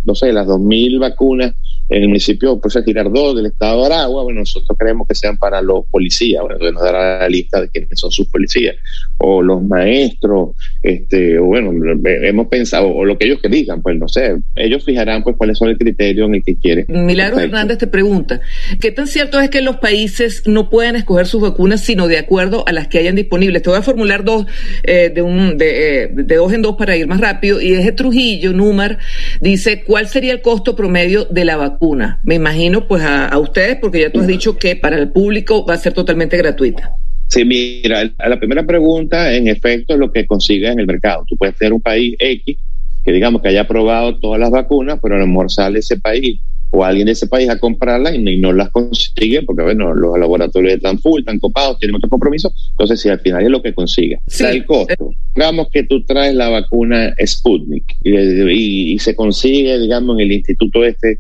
no 0.05 0.15
sé, 0.15 0.33
las 0.33 0.47
2.000 0.47 0.99
vacunas 0.99 1.55
en 1.89 2.03
el 2.03 2.09
municipio 2.09 2.59
pues 2.59 2.79
Girardot 2.85 3.37
del 3.37 3.47
estado 3.47 3.81
de 3.81 3.87
Aragua, 3.87 4.23
bueno, 4.23 4.41
nosotros 4.41 4.77
queremos 4.79 5.07
que 5.07 5.15
sean 5.15 5.37
para 5.37 5.61
los 5.61 5.85
policías, 5.91 6.43
bueno, 6.43 6.59
nos 6.73 6.83
dará 6.83 7.21
la 7.21 7.29
lista 7.29 7.61
de 7.61 7.69
quiénes 7.69 7.91
son 7.95 8.11
sus 8.11 8.29
policías, 8.29 8.77
o 9.19 9.43
los 9.43 9.63
maestros, 9.63 10.51
este, 10.83 11.39
o 11.39 11.45
bueno, 11.45 11.73
hemos 12.05 12.49
pensado, 12.49 12.89
o 12.89 13.05
lo 13.05 13.19
que 13.19 13.27
ellos 13.27 13.41
que 13.43 13.49
digan, 13.49 13.83
pues 13.83 13.97
no 13.99 14.09
sé, 14.09 14.37
ellos 14.57 14.85
fijarán 14.85 15.23
pues 15.23 15.37
cuáles 15.37 15.59
son 15.59 15.69
el 15.69 15.79
criterio 15.79 16.25
en 16.27 16.37
el 16.37 16.43
que 16.43 16.57
quieren. 16.57 16.87
Milagro 16.89 17.41
Hernández 17.41 17.79
te 17.79 17.87
pregunta, 17.87 18.41
¿qué 18.81 18.91
tan 18.91 19.07
cierto 19.07 19.39
es 19.41 19.51
que 19.51 19.61
los 19.61 19.77
países 19.77 20.45
no 20.47 20.71
pueden 20.71 20.97
escoger 20.97 21.27
sus 21.27 21.43
vacunas 21.43 21.83
sino 21.83 22.09
de 22.09 22.19
acuerdo 22.19 22.65
a 22.67 22.73
las 22.73 22.89
que 22.89 22.99
hayan 22.99 23.17
disponibles? 23.17 23.63
Te 23.63 23.71
voy 23.71 23.79
a 23.79 23.83
formular 23.83 24.25
dos, 24.25 24.47
eh, 24.83 25.11
de, 25.15 25.23
un, 25.23 25.59
de, 25.59 26.05
eh, 26.05 26.11
de 26.13 26.37
dos 26.37 26.53
en 26.53 26.63
dos 26.63 26.77
para 26.77 26.97
ir 26.97 27.07
más 27.07 27.21
rápido, 27.21 27.61
y 27.61 27.73
es 27.73 27.95
Trujillo, 27.95 28.53
Númar, 28.53 28.99
dice, 29.41 29.83
¿cuál 29.85 30.09
sería 30.09 30.33
el 30.33 30.41
costo 30.41 30.75
promedio 30.75 31.27
de 31.27 31.45
la 31.45 31.57
vacuna? 31.57 31.72
Una. 31.81 32.21
Me 32.25 32.37
imagino 32.37 32.87
pues 32.87 33.03
a, 33.03 33.37
ustedes, 33.39 33.79
porque 33.81 34.01
ya 34.01 34.11
tú 34.11 34.21
has 34.21 34.27
dicho 34.27 34.57
que 34.57 34.77
para 34.77 34.97
el 34.97 35.11
público 35.11 35.65
va 35.67 35.75
a 35.75 35.79
ser 35.79 35.93
totalmente 35.93 36.37
gratuita. 36.37 36.91
Sí, 37.29 37.45
mira, 37.45 38.13
a 38.19 38.29
la 38.29 38.39
primera 38.39 38.65
pregunta, 38.67 39.35
en 39.35 39.49
efecto, 39.49 39.95
es 39.95 40.01
lo 40.01 40.13
que 40.13 40.27
consigues 40.27 40.71
en 40.71 40.81
el 40.81 40.87
mercado. 40.87 41.25
Tú 41.27 41.37
puedes 41.37 41.57
tener 41.57 41.73
un 41.73 41.81
país 41.81 42.15
X 42.19 42.59
que 43.05 43.13
digamos 43.13 43.43
que 43.43 43.49
haya 43.49 43.63
aprobado 43.63 44.19
todas 44.19 44.39
las 44.39 44.51
vacunas, 44.51 44.99
pero 45.03 45.17
a 45.17 45.19
lo 45.19 45.27
mejor 45.27 45.51
sale 45.51 45.81
ese 45.81 45.99
país 45.99 46.41
o 46.75 46.85
alguien 46.85 47.05
de 47.05 47.13
ese 47.13 47.27
país 47.27 47.51
a 47.51 47.59
comprarlas 47.59 48.15
y 48.15 48.39
no, 48.39 48.53
las 48.53 48.71
consigue 48.71 49.43
porque, 49.43 49.63
bueno, 49.63 49.95
los 49.95 50.19
laboratorios 50.19 50.75
están 50.75 50.99
full, 50.99 51.21
están 51.21 51.39
copados, 51.39 51.79
tienen 51.79 51.97
otro 51.97 52.09
compromiso. 52.09 52.51
Entonces, 52.71 52.99
si 52.99 53.11
al 53.11 53.21
final 53.21 53.43
es 53.45 53.51
lo 53.51 53.61
que 53.61 53.75
consigue. 53.75 54.19
Sí. 54.27 54.45
el 54.45 54.65
costo. 54.65 55.11
Digamos 55.35 55.69
que 55.71 55.83
tú 55.83 56.03
traes 56.05 56.35
la 56.35 56.49
vacuna 56.49 57.15
Sputnik 57.23 57.85
y, 58.03 58.95
y, 58.95 58.99
se 58.99 59.15
consigue, 59.15 59.79
digamos, 59.79 60.17
en 60.17 60.23
el 60.23 60.33
instituto 60.33 60.83
este 60.83 61.19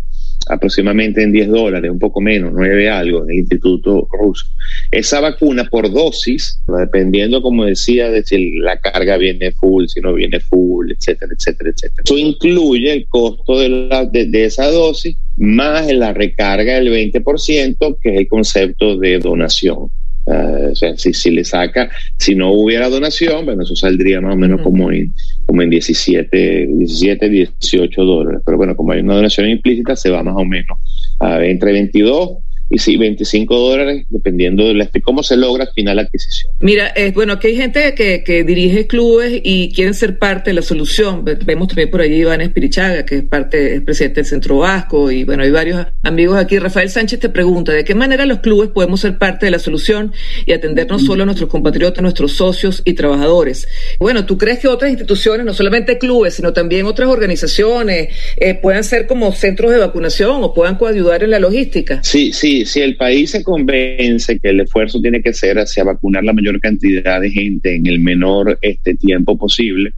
aproximadamente 0.52 1.22
en 1.22 1.32
10 1.32 1.48
dólares, 1.48 1.90
un 1.90 1.98
poco 1.98 2.20
menos, 2.20 2.52
9 2.52 2.90
algo, 2.90 3.24
en 3.24 3.30
el 3.30 3.36
Instituto 3.38 4.06
Ruso. 4.10 4.46
Esa 4.90 5.20
vacuna 5.20 5.64
por 5.64 5.90
dosis, 5.90 6.60
dependiendo, 6.78 7.40
como 7.40 7.64
decía, 7.64 8.10
de 8.10 8.22
si 8.22 8.58
la 8.58 8.78
carga 8.78 9.16
viene 9.16 9.52
full, 9.52 9.86
si 9.86 10.00
no 10.00 10.12
viene 10.14 10.40
full, 10.40 10.90
etcétera, 10.90 11.32
etcétera, 11.36 11.70
etcétera. 11.70 12.02
Eso 12.04 12.18
incluye 12.18 12.92
el 12.92 13.06
costo 13.08 13.58
de, 13.58 13.68
la, 13.68 14.04
de, 14.04 14.44
esa 14.44 14.70
dosis 14.70 15.16
más 15.36 15.90
la 15.92 16.12
recarga 16.12 16.74
del 16.74 16.92
20%, 16.92 17.98
que 18.00 18.10
es 18.10 18.18
el 18.18 18.28
concepto 18.28 18.98
de 18.98 19.18
donación. 19.18 19.90
Uh, 20.24 20.70
o 20.70 20.74
sea, 20.76 20.96
si, 20.96 21.12
si 21.12 21.32
le 21.32 21.44
saca, 21.44 21.90
si 22.16 22.36
no 22.36 22.52
hubiera 22.52 22.88
donación, 22.88 23.44
bueno, 23.44 23.64
eso 23.64 23.74
saldría 23.74 24.20
más 24.20 24.34
o 24.34 24.38
menos 24.38 24.60
como 24.60 24.92
en 24.92 25.12
como 25.46 25.62
en 25.62 25.70
17, 25.70 26.68
17, 26.68 27.28
18 27.28 28.04
dólares. 28.04 28.40
Pero 28.46 28.56
bueno, 28.56 28.76
como 28.76 28.92
hay 28.92 29.00
una 29.00 29.16
donación 29.16 29.48
implícita, 29.48 29.96
se 29.96 30.10
va 30.10 30.22
más 30.22 30.36
o 30.36 30.44
menos 30.44 30.78
a 31.18 31.44
entre 31.44 31.72
22 31.72 32.38
y 32.72 32.78
sí, 32.78 32.96
25 32.96 33.54
dólares, 33.54 34.06
dependiendo 34.08 34.64
de 34.64 34.88
cómo 35.02 35.22
se 35.22 35.36
logra 35.36 35.64
al 35.64 35.72
final 35.74 35.96
la 35.96 36.02
adquisición. 36.02 36.54
Mira, 36.60 36.90
eh, 36.96 37.12
bueno, 37.14 37.34
aquí 37.34 37.48
hay 37.48 37.56
gente 37.56 37.94
que, 37.94 38.24
que, 38.24 38.44
dirige 38.44 38.86
clubes 38.86 39.42
y 39.44 39.72
quieren 39.74 39.92
ser 39.92 40.18
parte 40.18 40.50
de 40.50 40.54
la 40.54 40.62
solución. 40.62 41.22
Vemos 41.44 41.68
también 41.68 41.90
por 41.90 42.00
allí 42.00 42.14
Iván 42.14 42.40
Espirichaga, 42.40 43.04
que 43.04 43.18
es 43.18 43.24
parte, 43.24 43.74
es 43.74 43.82
presidente 43.82 44.20
del 44.20 44.26
Centro 44.26 44.58
Vasco, 44.58 45.10
y 45.10 45.24
bueno, 45.24 45.42
hay 45.42 45.50
varios 45.50 45.86
amigos 46.02 46.38
aquí. 46.38 46.58
Rafael 46.58 46.88
Sánchez 46.88 47.20
te 47.20 47.28
pregunta, 47.28 47.72
¿de 47.72 47.84
qué 47.84 47.94
manera 47.94 48.24
los 48.24 48.38
clubes 48.38 48.70
podemos 48.70 49.00
ser 49.00 49.18
parte 49.18 49.44
de 49.44 49.52
la 49.52 49.58
solución 49.58 50.14
y 50.46 50.52
atender 50.52 50.88
no 50.88 50.98
solo 50.98 51.24
a 51.24 51.26
nuestros 51.26 51.50
compatriotas, 51.50 52.02
nuestros 52.02 52.32
socios 52.32 52.80
y 52.86 52.94
trabajadores? 52.94 53.68
Bueno, 53.98 54.24
¿tú 54.24 54.38
crees 54.38 54.60
que 54.60 54.68
otras 54.68 54.90
instituciones, 54.90 55.44
no 55.44 55.52
solamente 55.52 55.98
clubes, 55.98 56.34
sino 56.34 56.54
también 56.54 56.86
otras 56.86 57.10
organizaciones, 57.10 58.08
eh, 58.38 58.54
puedan 58.54 58.82
ser 58.82 59.06
como 59.06 59.30
centros 59.32 59.72
de 59.72 59.76
vacunación 59.76 60.42
o 60.42 60.54
puedan 60.54 60.76
coayudar 60.76 61.22
en 61.22 61.32
la 61.32 61.38
logística? 61.38 62.02
Sí, 62.02 62.32
sí, 62.32 62.61
si, 62.64 62.80
el 62.80 62.96
país 62.96 63.30
se 63.30 63.42
convence 63.44 64.38
que 64.38 64.50
el 64.50 64.60
esfuerzo 64.60 65.00
tiene 65.00 65.22
que 65.22 65.32
ser 65.32 65.58
hacia 65.58 65.84
vacunar 65.84 66.24
la 66.24 66.32
mayor 66.32 66.60
cantidad 66.60 67.20
de 67.20 67.30
gente 67.30 67.74
en 67.74 67.86
el 67.86 68.00
menor 68.00 68.58
este 68.62 68.94
tiempo 68.94 69.36
posible, 69.38 69.92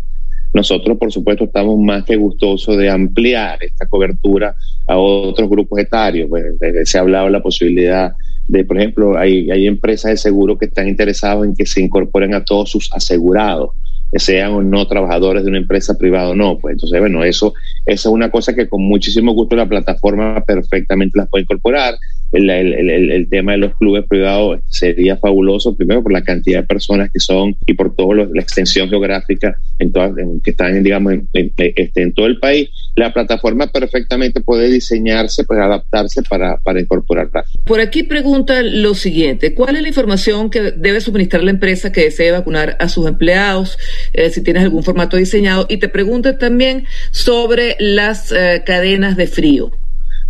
nosotros, 0.53 0.97
por 0.99 1.11
supuesto, 1.11 1.45
estamos 1.45 1.79
más 1.81 2.05
que 2.05 2.15
gustosos 2.15 2.77
de 2.77 2.89
ampliar 2.89 3.59
esta 3.63 3.87
cobertura 3.87 4.55
a 4.87 4.97
otros 4.97 5.51
grupos 5.51 5.81
etarios. 5.81 6.29
Pues, 6.29 6.45
se 6.85 6.97
ha 6.97 7.01
hablado 7.01 7.29
la 7.29 7.43
posibilidad 7.43 8.13
de, 8.47 8.65
por 8.65 8.79
ejemplo, 8.79 9.19
hay, 9.19 9.51
hay 9.51 9.67
empresas 9.67 10.13
de 10.13 10.17
seguro 10.17 10.57
que 10.57 10.67
están 10.67 10.89
interesadas 10.89 11.45
en 11.45 11.57
que 11.57 11.67
se 11.67 11.81
incorporen 11.81 12.35
a 12.35 12.45
todos 12.45 12.71
sus 12.71 12.93
asegurados 12.93 13.71
sean 14.19 14.53
o 14.53 14.63
no 14.63 14.87
trabajadores 14.87 15.43
de 15.43 15.51
una 15.51 15.59
empresa 15.59 15.97
privada 15.99 16.31
o 16.31 16.35
no. 16.35 16.59
Pues 16.59 16.75
entonces, 16.75 17.01
bueno, 17.01 17.25
eso, 17.25 17.55
eso 17.85 18.09
es 18.09 18.13
una 18.13 18.31
cosa 18.31 18.55
que 18.55 18.69
con 18.69 18.83
muchísimo 18.83 19.33
gusto 19.33 19.57
la 19.57 19.69
plataforma 19.69 20.43
perfectamente 20.45 21.19
las 21.19 21.29
puede 21.29 21.43
incorporar 21.43 21.95
el, 22.35 22.51
el, 22.51 23.11
el, 23.11 23.29
tema 23.29 23.53
de 23.53 23.59
los 23.59 23.77
clubes 23.77 24.05
privados 24.09 24.61
sería 24.69 25.17
fabuloso, 25.17 25.77
primero 25.77 26.03
por 26.03 26.13
la 26.13 26.23
cantidad 26.23 26.61
de 26.61 26.67
personas 26.67 27.11
que 27.13 27.21
son 27.21 27.57
y 27.67 27.75
por 27.75 27.95
toda 27.95 28.27
la 28.33 28.43
extensión 28.43 28.89
geográfica 28.89 29.57
en 29.79 29.93
todas, 29.93 30.13
que 30.43 30.51
están, 30.51 30.83
digamos, 30.83 31.15
en, 31.15 31.29
este, 31.33 31.93
en, 31.95 32.13
todo 32.13 32.27
el 32.27 32.39
país. 32.39 32.69
La 32.97 33.13
plataforma 33.13 33.67
perfectamente 33.69 34.41
puede 34.41 34.69
diseñarse, 34.69 35.45
puede 35.45 35.63
adaptarse 35.63 36.23
para, 36.23 36.59
para 36.59 36.81
incorporarla. 36.81 37.45
Por 37.65 37.81
aquí 37.81 38.03
pregunta 38.03 38.63
lo 38.63 38.95
siguiente, 38.95 39.55
¿cuál 39.55 39.77
es 39.77 39.83
la 39.83 39.89
información 39.89 40.51
que 40.51 40.73
debe 40.73 41.01
suministrar 41.01 41.43
la 41.43 41.51
empresa 41.51 41.93
que 41.93 42.05
desee 42.05 42.31
vacunar 42.31 42.77
a 42.81 42.89
sus 42.89 43.07
empleados? 43.07 43.79
Eh, 44.13 44.31
si 44.31 44.43
tienes 44.43 44.63
algún 44.63 44.83
formato 44.83 45.17
diseñado. 45.17 45.67
Y 45.69 45.79
te 45.79 45.89
pregunta 45.89 46.39
también 46.39 46.87
sobre 47.11 47.77
las 47.79 48.33
eh, 48.33 48.63
cadenas 48.65 49.17
de 49.17 49.27
frío. 49.27 49.73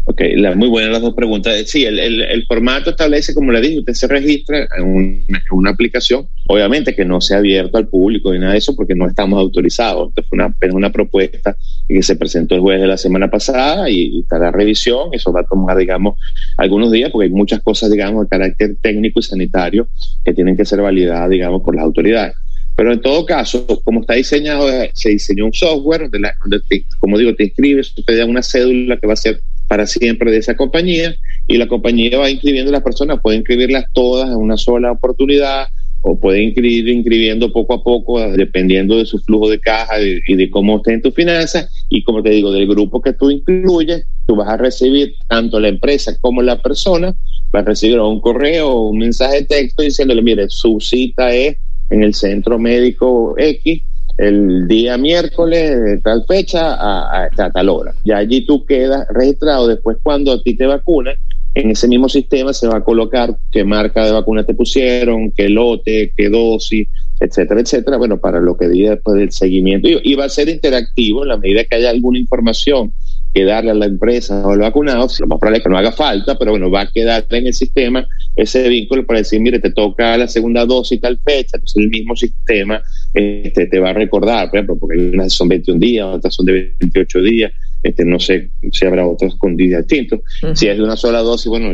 Ok, 0.06 0.20
la, 0.36 0.54
muy 0.54 0.68
buenas 0.68 0.92
las 0.92 1.00
dos 1.00 1.14
preguntas. 1.14 1.54
Sí, 1.66 1.86
el, 1.86 2.44
formato 2.46 2.90
establece, 2.90 3.32
como 3.32 3.52
le 3.52 3.62
dije, 3.62 3.78
usted 3.78 3.94
se 3.94 4.06
registra 4.06 4.68
en, 4.76 5.24
una 5.50 5.70
aplicación, 5.70 6.28
obviamente 6.46 6.94
que 6.94 7.06
no 7.06 7.22
sea 7.22 7.38
abierto 7.38 7.78
al 7.78 7.88
público 7.88 8.30
ni 8.30 8.38
nada 8.38 8.52
de 8.52 8.58
eso 8.58 8.76
porque 8.76 8.94
no 8.94 9.06
estamos 9.06 9.38
autorizados. 9.38 10.10
Esto 10.10 10.22
fue 10.28 10.36
una, 10.36 10.54
una 10.72 10.92
propuesta 10.92 11.56
que 11.88 12.02
se 12.02 12.16
presentó 12.16 12.54
el 12.54 12.60
jueves 12.60 12.82
de 12.82 12.88
la 12.88 12.98
semana 12.98 13.30
pasada 13.30 13.88
y, 13.88 14.20
estará 14.20 14.50
revisión. 14.50 15.08
Eso 15.12 15.32
va 15.32 15.40
a 15.40 15.46
tomar, 15.46 15.78
digamos, 15.78 16.18
algunos 16.58 16.92
días 16.92 17.10
porque 17.10 17.28
hay 17.28 17.32
muchas 17.32 17.62
cosas, 17.62 17.90
digamos, 17.90 18.24
de 18.24 18.28
carácter 18.28 18.76
técnico 18.82 19.20
y 19.20 19.22
sanitario 19.22 19.88
que 20.22 20.34
tienen 20.34 20.54
que 20.54 20.66
ser 20.66 20.82
validadas, 20.82 21.30
digamos, 21.30 21.62
por 21.62 21.74
las 21.74 21.84
autoridades. 21.84 22.34
Pero 22.76 22.92
en 22.92 23.00
todo 23.00 23.24
caso, 23.24 23.66
como 23.84 24.00
está 24.00 24.14
diseñado, 24.14 24.68
eh, 24.68 24.90
se 24.94 25.10
diseñó 25.10 25.46
un 25.46 25.52
software 25.54 26.10
donde, 26.10 26.30
como 26.98 27.16
digo, 27.16 27.34
te 27.34 27.44
inscribes, 27.44 27.94
te 28.04 28.16
da 28.16 28.26
una 28.26 28.42
cédula 28.42 28.98
que 28.98 29.06
va 29.06 29.12
a 29.12 29.16
ser 29.16 29.40
para 29.68 29.86
siempre 29.86 30.30
de 30.30 30.38
esa 30.38 30.56
compañía 30.56 31.14
y 31.46 31.56
la 31.56 31.68
compañía 31.68 32.18
va 32.18 32.30
inscribiendo 32.30 32.70
a 32.70 32.72
las 32.72 32.82
personas, 32.82 33.20
puede 33.22 33.38
inscribirlas 33.38 33.86
todas 33.92 34.28
en 34.28 34.36
una 34.36 34.56
sola 34.56 34.92
oportunidad 34.92 35.66
o 36.06 36.18
puede 36.18 36.42
inscribir 36.42 36.88
inscribiendo 36.88 37.50
poco 37.50 37.74
a 37.74 37.82
poco 37.82 38.20
dependiendo 38.32 38.98
de 38.98 39.06
su 39.06 39.18
flujo 39.20 39.48
de 39.48 39.58
caja 39.58 39.94
y 40.00 40.34
de 40.34 40.50
cómo 40.50 40.76
estén 40.76 41.00
tus 41.00 41.14
finanzas 41.14 41.70
y 41.88 42.04
como 42.04 42.22
te 42.22 42.30
digo, 42.30 42.52
del 42.52 42.66
grupo 42.66 43.00
que 43.00 43.14
tú 43.14 43.30
incluyes, 43.30 44.06
tú 44.26 44.36
vas 44.36 44.48
a 44.48 44.58
recibir 44.58 45.14
tanto 45.28 45.58
la 45.58 45.68
empresa 45.68 46.14
como 46.20 46.42
la 46.42 46.60
persona, 46.60 47.14
vas 47.50 47.62
a 47.62 47.68
recibir 47.68 47.98
un 48.00 48.20
correo 48.20 48.68
o 48.70 48.88
un 48.90 48.98
mensaje 48.98 49.36
de 49.36 49.44
texto 49.44 49.82
diciéndole, 49.82 50.20
mire, 50.20 50.46
su 50.48 50.78
cita 50.78 51.34
es 51.34 51.56
en 51.88 52.02
el 52.02 52.14
centro 52.14 52.58
médico 52.58 53.34
X 53.38 53.82
el 54.18 54.68
día 54.68 54.96
miércoles 54.96 55.82
de 55.82 55.98
tal 55.98 56.24
fecha 56.26 56.74
a, 56.74 57.28
tal 57.30 57.68
hora. 57.68 57.94
Y 58.04 58.12
allí 58.12 58.46
tú 58.46 58.64
quedas 58.64 59.06
registrado. 59.10 59.66
Después, 59.66 59.98
cuando 60.02 60.32
a 60.32 60.42
ti 60.42 60.56
te 60.56 60.66
vacunan, 60.66 61.14
en 61.54 61.70
ese 61.70 61.86
mismo 61.86 62.08
sistema 62.08 62.52
se 62.52 62.66
va 62.66 62.78
a 62.78 62.84
colocar 62.84 63.36
qué 63.52 63.64
marca 63.64 64.04
de 64.04 64.12
vacuna 64.12 64.44
te 64.44 64.54
pusieron, 64.54 65.30
qué 65.30 65.48
lote, 65.48 66.12
qué 66.16 66.28
dosis, 66.28 66.88
etcétera, 67.20 67.60
etcétera. 67.60 67.96
Bueno, 67.96 68.18
para 68.18 68.40
lo 68.40 68.56
que 68.56 68.68
diga 68.68 68.90
después 68.90 69.16
del 69.16 69.32
seguimiento. 69.32 69.88
Y, 69.88 70.14
va 70.14 70.24
a 70.24 70.28
ser 70.28 70.48
interactivo 70.48 71.22
en 71.22 71.28
la 71.28 71.36
medida 71.36 71.64
que 71.64 71.76
haya 71.76 71.90
alguna 71.90 72.18
información 72.18 72.92
que 73.34 73.44
darle 73.44 73.72
a 73.72 73.74
la 73.74 73.86
empresa 73.86 74.46
o 74.46 74.52
al 74.52 74.60
vacunado, 74.60 75.08
lo 75.18 75.26
más 75.26 75.38
probable 75.40 75.58
es 75.58 75.64
que 75.64 75.68
no 75.68 75.76
haga 75.76 75.90
falta, 75.90 76.38
pero 76.38 76.52
bueno, 76.52 76.70
va 76.70 76.82
a 76.82 76.90
quedar 76.90 77.26
en 77.30 77.48
el 77.48 77.54
sistema 77.54 78.06
ese 78.36 78.68
vínculo 78.68 79.04
para 79.04 79.18
decir, 79.18 79.40
mire, 79.40 79.58
te 79.58 79.72
toca 79.72 80.16
la 80.16 80.28
segunda 80.28 80.64
dosis 80.64 81.00
tal 81.00 81.18
fecha, 81.18 81.56
entonces 81.56 81.82
el 81.82 81.88
mismo 81.88 82.14
sistema 82.14 82.80
este, 83.12 83.66
te 83.66 83.78
va 83.80 83.90
a 83.90 83.92
recordar, 83.92 84.48
por 84.50 84.58
ejemplo, 84.58 84.78
porque 84.78 85.10
unas 85.12 85.32
son 85.32 85.48
21 85.48 85.80
días, 85.80 86.06
otras 86.06 86.34
son 86.34 86.46
de 86.46 86.74
28 86.78 87.22
días, 87.22 87.52
este, 87.84 88.04
no 88.04 88.18
sé 88.18 88.50
si 88.72 88.86
habrá 88.86 89.06
otros 89.06 89.36
con 89.36 89.56
días 89.56 89.86
distintos. 89.86 90.20
Si 90.54 90.66
es 90.66 90.76
de 90.76 90.82
una 90.82 90.96
sola 90.96 91.20
dosis, 91.20 91.46
bueno, 91.46 91.70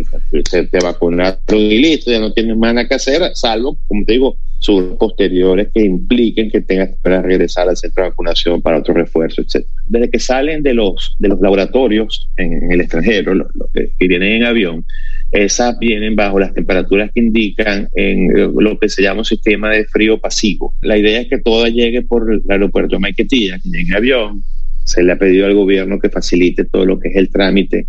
te, 0.51 0.67
te 0.67 0.79
vacunaron 0.81 1.39
y 1.49 1.79
listo, 1.79 2.11
ya 2.11 2.19
no 2.19 2.33
tienes 2.33 2.57
más 2.57 2.75
nada 2.75 2.89
que 2.89 2.95
hacer, 2.95 3.23
salvo, 3.35 3.79
como 3.87 4.05
te 4.05 4.15
digo, 4.15 4.37
sus 4.61 4.97
posteriores 4.99 5.69
que 5.75 5.83
impliquen 5.83 6.51
que 6.51 6.61
tengas 6.61 6.91
que 7.03 7.23
regresar 7.23 7.69
al 7.69 7.77
centro 7.77 8.05
de 8.05 8.11
vacunación 8.11 8.61
para 8.61 8.79
otro 8.79 8.93
refuerzo, 8.93 9.41
etc. 9.41 9.65
Desde 9.87 10.11
que 10.11 10.19
salen 10.19 10.63
de 10.63 10.75
los, 10.75 11.17
de 11.19 11.29
los 11.29 11.41
laboratorios 11.41 12.29
en, 12.37 12.71
el 12.71 12.81
extranjero, 12.81 13.35
los, 13.35 13.49
que, 13.73 13.91
vienen 14.07 14.33
en 14.33 14.45
avión, 14.45 14.85
esas 15.33 15.79
vienen 15.79 16.15
bajo 16.15 16.39
las 16.39 16.53
temperaturas 16.53 17.11
que 17.15 17.21
indican 17.21 17.89
en 17.95 18.53
lo 18.55 18.79
que 18.79 18.89
se 18.89 19.03
llama 19.03 19.21
un 19.21 19.25
sistema 19.25 19.71
de 19.71 19.85
frío 19.87 20.19
pasivo. 20.19 20.75
La 20.83 20.99
idea 20.99 21.21
es 21.21 21.29
que 21.29 21.39
todo 21.39 21.67
llegue 21.67 22.03
por 22.03 22.31
el 22.31 22.43
aeropuerto 22.49 22.97
de 22.97 23.01
Maiquetía, 23.01 23.59
que 23.63 23.71
llegue 23.71 23.89
en 23.89 23.95
avión, 23.95 24.45
se 24.91 25.03
le 25.03 25.13
ha 25.13 25.19
pedido 25.19 25.47
al 25.47 25.55
gobierno 25.55 25.99
que 25.99 26.11
facilite 26.11 26.65
todo 26.65 26.85
lo 26.85 26.99
que 26.99 27.09
es 27.09 27.17
el 27.17 27.31
trámite 27.31 27.87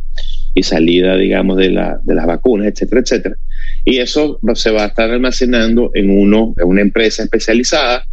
y 0.53 0.63
salida, 0.63 1.17
digamos, 1.17 1.57
de, 1.57 1.69
la, 1.69 1.99
de 2.03 2.15
las 2.15 2.25
vacunas, 2.27 2.67
etcétera, 2.67 3.01
etcétera. 3.01 3.35
Y 3.85 3.97
eso 3.97 4.39
se 4.53 4.71
va 4.71 4.83
a 4.83 4.87
estar 4.87 5.09
almacenando 5.09 5.91
en, 5.93 6.11
uno, 6.11 6.53
en 6.57 6.67
una 6.67 6.81
empresa 6.81 7.23
especializada 7.23 8.03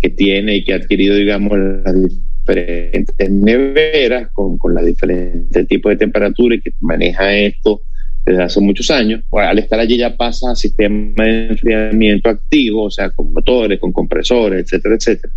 que 0.00 0.10
tiene 0.10 0.56
y 0.56 0.64
que 0.64 0.74
ha 0.74 0.76
adquirido, 0.76 1.14
digamos, 1.14 1.58
las 1.58 1.94
diferentes 1.94 3.30
neveras 3.30 4.28
con, 4.32 4.58
con 4.58 4.74
las 4.74 4.84
diferentes 4.84 5.66
tipos 5.66 5.90
de 5.90 5.96
temperatura 5.96 6.56
y 6.56 6.60
que 6.60 6.72
maneja 6.80 7.34
esto 7.34 7.82
desde 8.26 8.42
hace 8.42 8.60
muchos 8.60 8.90
años. 8.90 9.22
al 9.32 9.58
estar 9.58 9.78
allí 9.78 9.96
ya 9.96 10.16
pasa 10.16 10.50
a 10.50 10.56
sistema 10.56 11.24
de 11.24 11.48
enfriamiento 11.48 12.28
activo, 12.28 12.84
o 12.84 12.90
sea, 12.90 13.10
con 13.10 13.32
motores, 13.32 13.78
con 13.78 13.92
compresores, 13.92 14.64
etcétera, 14.64 14.96
etcétera. 14.96 15.32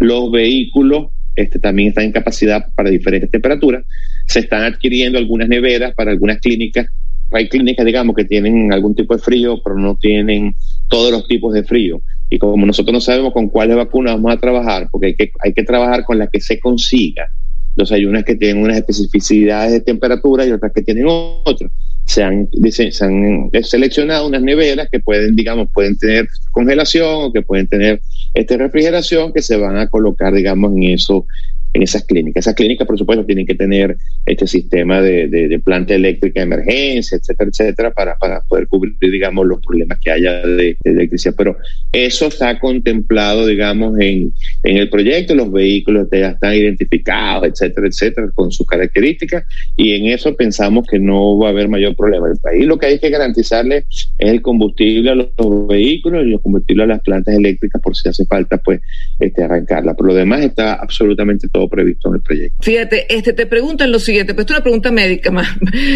Los 0.00 0.30
vehículos 0.32 1.06
este, 1.36 1.58
también 1.58 1.88
están 1.88 2.04
en 2.04 2.12
capacidad 2.12 2.66
para 2.74 2.90
diferentes 2.90 3.30
temperaturas. 3.30 3.84
Se 4.26 4.40
están 4.40 4.62
adquiriendo 4.64 5.18
algunas 5.18 5.48
neveras 5.48 5.94
para 5.94 6.10
algunas 6.10 6.38
clínicas. 6.38 6.86
Hay 7.30 7.48
clínicas, 7.48 7.86
digamos, 7.86 8.14
que 8.14 8.24
tienen 8.24 8.72
algún 8.72 8.94
tipo 8.94 9.16
de 9.16 9.22
frío, 9.22 9.60
pero 9.62 9.76
no 9.76 9.96
tienen 9.96 10.54
todos 10.88 11.10
los 11.10 11.26
tipos 11.26 11.54
de 11.54 11.64
frío. 11.64 12.02
Y 12.28 12.38
como 12.38 12.66
nosotros 12.66 12.92
no 12.92 13.00
sabemos 13.00 13.32
con 13.32 13.48
cuáles 13.48 13.76
vacunas 13.76 14.14
vamos 14.14 14.32
a 14.32 14.40
trabajar, 14.40 14.88
porque 14.90 15.08
hay 15.08 15.14
que, 15.14 15.32
hay 15.40 15.52
que 15.52 15.64
trabajar 15.64 16.04
con 16.04 16.18
las 16.18 16.28
que 16.30 16.40
se 16.40 16.58
consiga. 16.58 17.30
Entonces 17.70 17.96
hay 17.96 18.04
unas 18.04 18.24
que 18.24 18.36
tienen 18.36 18.62
unas 18.62 18.76
especificidades 18.76 19.72
de 19.72 19.80
temperatura 19.80 20.44
y 20.44 20.52
otras 20.52 20.72
que 20.72 20.82
tienen 20.82 21.06
otras. 21.08 21.70
Se 22.04 22.22
han, 22.22 22.48
se 22.70 23.04
han 23.04 23.50
seleccionado 23.62 24.26
unas 24.26 24.42
neveras 24.42 24.88
que 24.90 25.00
pueden, 25.00 25.34
digamos, 25.34 25.68
pueden 25.72 25.96
tener 25.96 26.28
congelación 26.50 27.24
o 27.24 27.32
que 27.32 27.40
pueden 27.40 27.66
tener 27.66 28.02
este 28.34 28.56
refrigeración 28.56 29.32
que 29.32 29.42
se 29.42 29.56
van 29.56 29.76
a 29.76 29.88
colocar, 29.88 30.32
digamos, 30.32 30.72
en 30.72 30.84
eso, 30.84 31.26
en 31.72 31.82
esas 31.82 32.04
clínicas. 32.04 32.44
Esas 32.44 32.54
clínicas, 32.54 32.86
por 32.86 32.98
supuesto, 32.98 33.24
tienen 33.24 33.46
que 33.46 33.54
tener 33.54 33.96
este 34.26 34.46
sistema 34.46 35.00
de, 35.00 35.28
de, 35.28 35.58
planta 35.58 35.94
eléctrica 35.94 36.40
de 36.40 36.44
emergencia, 36.44 37.16
etcétera, 37.16 37.50
etcétera, 37.50 37.90
para, 37.92 38.16
para 38.16 38.40
poder 38.42 38.66
cubrir, 38.66 38.96
digamos, 39.00 39.46
los 39.46 39.60
problemas 39.60 39.98
que 39.98 40.10
haya 40.10 40.46
de, 40.46 40.76
electricidad. 40.84 41.34
Pero 41.36 41.56
eso 41.92 42.26
está 42.26 42.58
contemplado, 42.58 43.46
digamos, 43.46 43.98
en, 44.00 44.32
en 44.62 44.76
el 44.76 44.88
proyecto, 44.88 45.34
los 45.34 45.50
vehículos 45.50 46.08
ya 46.12 46.30
están 46.30 46.54
identificados, 46.54 47.48
etcétera, 47.48 47.86
etcétera, 47.86 48.30
con 48.34 48.50
sus 48.50 48.66
características, 48.66 49.44
y 49.76 49.92
en 49.94 50.06
eso 50.06 50.34
pensamos 50.36 50.86
que 50.86 50.98
no 50.98 51.38
va 51.38 51.48
a 51.48 51.50
haber 51.50 51.68
mayor 51.68 51.96
problema. 51.96 52.28
El 52.28 52.38
país 52.38 52.66
lo 52.66 52.78
que 52.78 52.86
hay 52.86 52.98
que 52.98 53.10
garantizarle 53.10 53.84
es 53.88 54.08
el 54.18 54.42
combustible 54.42 55.10
a 55.10 55.14
los, 55.14 55.28
vehículos 55.68 56.24
y 56.24 56.30
los 56.30 56.40
combustibles 56.40 56.84
a 56.84 56.88
las 56.88 57.00
plantas 57.00 57.34
eléctricas 57.34 57.80
por 57.82 57.96
si 57.96 58.08
hace 58.08 58.24
falta, 58.26 58.58
pues, 58.58 58.80
este, 59.22 59.42
arrancarla. 59.44 59.94
Por 59.94 60.06
lo 60.06 60.14
demás 60.14 60.42
está 60.42 60.74
absolutamente 60.74 61.48
todo 61.48 61.68
previsto 61.68 62.08
en 62.08 62.14
el 62.16 62.20
proyecto. 62.20 62.56
Fíjate, 62.60 63.14
este, 63.14 63.32
te 63.32 63.46
preguntan 63.46 63.92
lo 63.92 63.98
siguiente, 63.98 64.34
pues 64.34 64.46
es 64.46 64.50
una 64.50 64.62
pregunta 64.62 64.90
médica 64.90 65.30
más. 65.32 65.48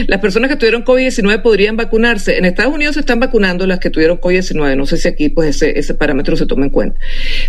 Las 0.07 0.21
personas 0.21 0.51
que 0.51 0.57
tuvieron 0.57 0.85
COVID-19 0.85 1.43
podrían 1.43 1.77
vacunarse. 1.77 2.39
En 2.39 2.45
Estados 2.45 2.75
Unidos 2.75 2.95
se 2.95 3.01
están 3.01 3.21
vacunando 3.21 3.67
las 3.67 3.79
que 3.79 3.91
tuvieron 3.91 4.19
COVID-19. 4.19 4.77
No 4.77 4.87
sé 4.87 4.97
si 4.97 5.09
aquí 5.09 5.29
pues 5.29 5.57
ese, 5.57 5.79
ese 5.79 5.95
parámetro 5.95 6.37
se 6.37 6.47
toma 6.47 6.65
en 6.67 6.71
cuenta. 6.71 6.99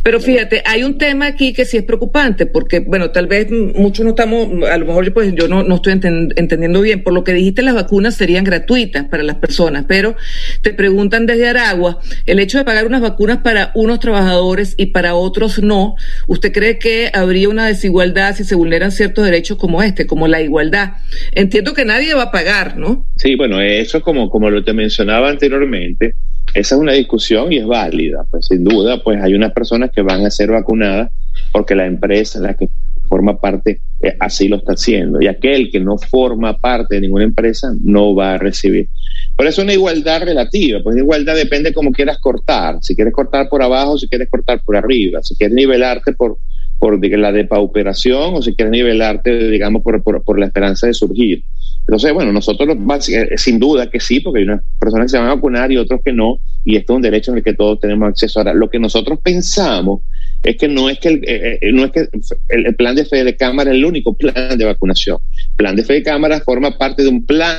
Pero 0.03 0.19
fíjate, 0.19 0.61
hay 0.65 0.83
un 0.83 0.97
tema 0.97 1.27
aquí 1.27 1.53
que 1.53 1.65
sí 1.65 1.77
es 1.77 1.83
preocupante, 1.83 2.45
porque, 2.45 2.79
bueno, 2.79 3.11
tal 3.11 3.27
vez 3.27 3.49
muchos 3.51 4.03
no 4.03 4.11
estamos, 4.11 4.63
a 4.69 4.77
lo 4.77 4.85
mejor 4.85 5.13
pues 5.13 5.33
yo 5.35 5.47
no, 5.47 5.63
no 5.63 5.75
estoy 5.75 5.93
entendiendo 5.93 6.81
bien. 6.81 7.03
Por 7.03 7.13
lo 7.13 7.23
que 7.23 7.33
dijiste, 7.33 7.61
las 7.61 7.75
vacunas 7.75 8.15
serían 8.15 8.43
gratuitas 8.43 9.05
para 9.05 9.23
las 9.23 9.37
personas, 9.37 9.85
pero 9.87 10.15
te 10.61 10.73
preguntan 10.73 11.25
desde 11.25 11.47
Aragua, 11.47 11.99
el 12.25 12.39
hecho 12.39 12.57
de 12.57 12.65
pagar 12.65 12.85
unas 12.85 13.01
vacunas 13.01 13.39
para 13.39 13.71
unos 13.75 13.99
trabajadores 13.99 14.73
y 14.77 14.87
para 14.87 15.15
otros 15.15 15.59
no, 15.67 15.95
¿usted 16.27 16.51
cree 16.51 16.79
que 16.79 17.11
habría 17.13 17.49
una 17.49 17.67
desigualdad? 17.67 18.35
si 18.35 18.43
se 18.43 18.55
vulneran 18.55 18.91
ciertos 18.91 19.25
derechos 19.25 19.57
como 19.57 19.83
este, 19.83 20.07
como 20.07 20.27
la 20.27 20.41
igualdad. 20.41 20.93
Entiendo 21.33 21.73
que 21.73 21.85
nadie 21.85 22.13
va 22.13 22.23
a 22.23 22.31
pagar, 22.31 22.77
¿no? 22.77 23.05
Sí, 23.15 23.35
bueno, 23.35 23.61
eso 23.61 24.01
como, 24.01 24.29
como 24.29 24.49
lo 24.49 24.63
te 24.63 24.73
mencionaba 24.73 25.29
anteriormente, 25.29 26.13
esa 26.53 26.75
es 26.75 26.81
una 26.81 26.93
discusión 26.93 27.51
y 27.51 27.57
es 27.57 27.65
válida, 27.65 28.25
pues 28.31 28.47
sin 28.47 28.63
duda, 28.63 29.03
pues 29.03 29.21
hay 29.21 29.33
unas 29.33 29.51
personas 29.51 29.91
que 29.91 30.01
van 30.01 30.25
a 30.25 30.31
ser 30.31 30.49
vacunadas 30.51 31.11
porque 31.51 31.75
la 31.75 31.85
empresa 31.85 32.39
la 32.39 32.55
que 32.55 32.69
forma 33.07 33.39
parte 33.39 33.79
eh, 34.01 34.15
así 34.19 34.47
lo 34.47 34.57
está 34.57 34.73
haciendo 34.73 35.21
y 35.21 35.27
aquel 35.27 35.71
que 35.71 35.79
no 35.79 35.97
forma 35.97 36.57
parte 36.57 36.95
de 36.95 37.01
ninguna 37.01 37.23
empresa 37.23 37.73
no 37.81 38.13
va 38.13 38.33
a 38.33 38.37
recibir. 38.37 38.87
Por 39.35 39.47
eso 39.47 39.61
una 39.61 39.73
igualdad 39.73 40.23
relativa, 40.23 40.79
pues 40.83 40.97
igualdad 40.97 41.35
depende 41.35 41.73
como 41.73 41.91
quieras 41.91 42.17
cortar, 42.19 42.77
si 42.81 42.95
quieres 42.95 43.13
cortar 43.13 43.49
por 43.49 43.61
abajo, 43.61 43.97
si 43.97 44.07
quieres 44.07 44.29
cortar 44.29 44.61
por 44.63 44.75
arriba, 44.75 45.21
si 45.23 45.35
quieres 45.35 45.55
nivelarte 45.55 46.13
por, 46.13 46.37
por 46.79 47.03
la 47.05 47.31
depauperación 47.31 48.35
o 48.35 48.41
si 48.41 48.55
quieres 48.55 48.71
nivelarte, 48.71 49.49
digamos, 49.49 49.81
por, 49.81 50.01
por, 50.03 50.39
la 50.39 50.45
esperanza 50.45 50.87
de 50.87 50.93
surgir. 50.93 51.43
Entonces, 51.87 52.11
bueno, 52.11 52.33
nosotros 52.33 52.75
eh, 53.09 53.37
sin 53.37 53.59
duda 53.59 53.89
que 53.89 54.01
sí, 54.01 54.19
porque 54.19 54.39
hay 54.39 54.45
unas 54.45 54.61
personas 54.77 55.05
que 55.05 55.09
se 55.11 55.17
van 55.19 55.27
a 55.27 55.35
vacunar 55.35 55.71
y 55.71 55.77
otros 55.77 56.01
que 56.03 56.11
no, 56.11 56.37
y 56.65 56.75
esto 56.75 56.93
es 56.93 56.95
un 56.97 57.01
derecho 57.01 57.31
en 57.31 57.37
el 57.37 57.43
que 57.45 57.53
todos 57.53 57.79
tenemos 57.79 58.09
acceso. 58.09 58.39
Ahora, 58.39 58.53
lo 58.53 58.69
que 58.69 58.77
nosotros 58.77 59.19
pensamos 59.23 60.01
es 60.43 60.57
que 60.57 60.67
no 60.67 60.89
es 60.89 60.99
que 60.99 61.07
el, 61.07 61.23
eh, 61.25 61.59
eh, 61.61 61.71
no 61.71 61.85
es 61.85 61.91
que 61.91 62.09
el, 62.49 62.75
plan 62.75 62.93
de 62.93 63.05
fe 63.05 63.23
de 63.23 63.37
cámara 63.37 63.71
es 63.71 63.77
el 63.77 63.85
único 63.85 64.13
plan 64.13 64.57
de 64.57 64.65
vacunación. 64.65 65.17
El 65.51 65.55
plan 65.55 65.75
de 65.77 65.85
fe 65.85 65.93
de 65.93 66.03
cámara 66.03 66.41
forma 66.41 66.77
parte 66.77 67.03
de 67.03 67.09
un 67.09 67.25
plan 67.25 67.55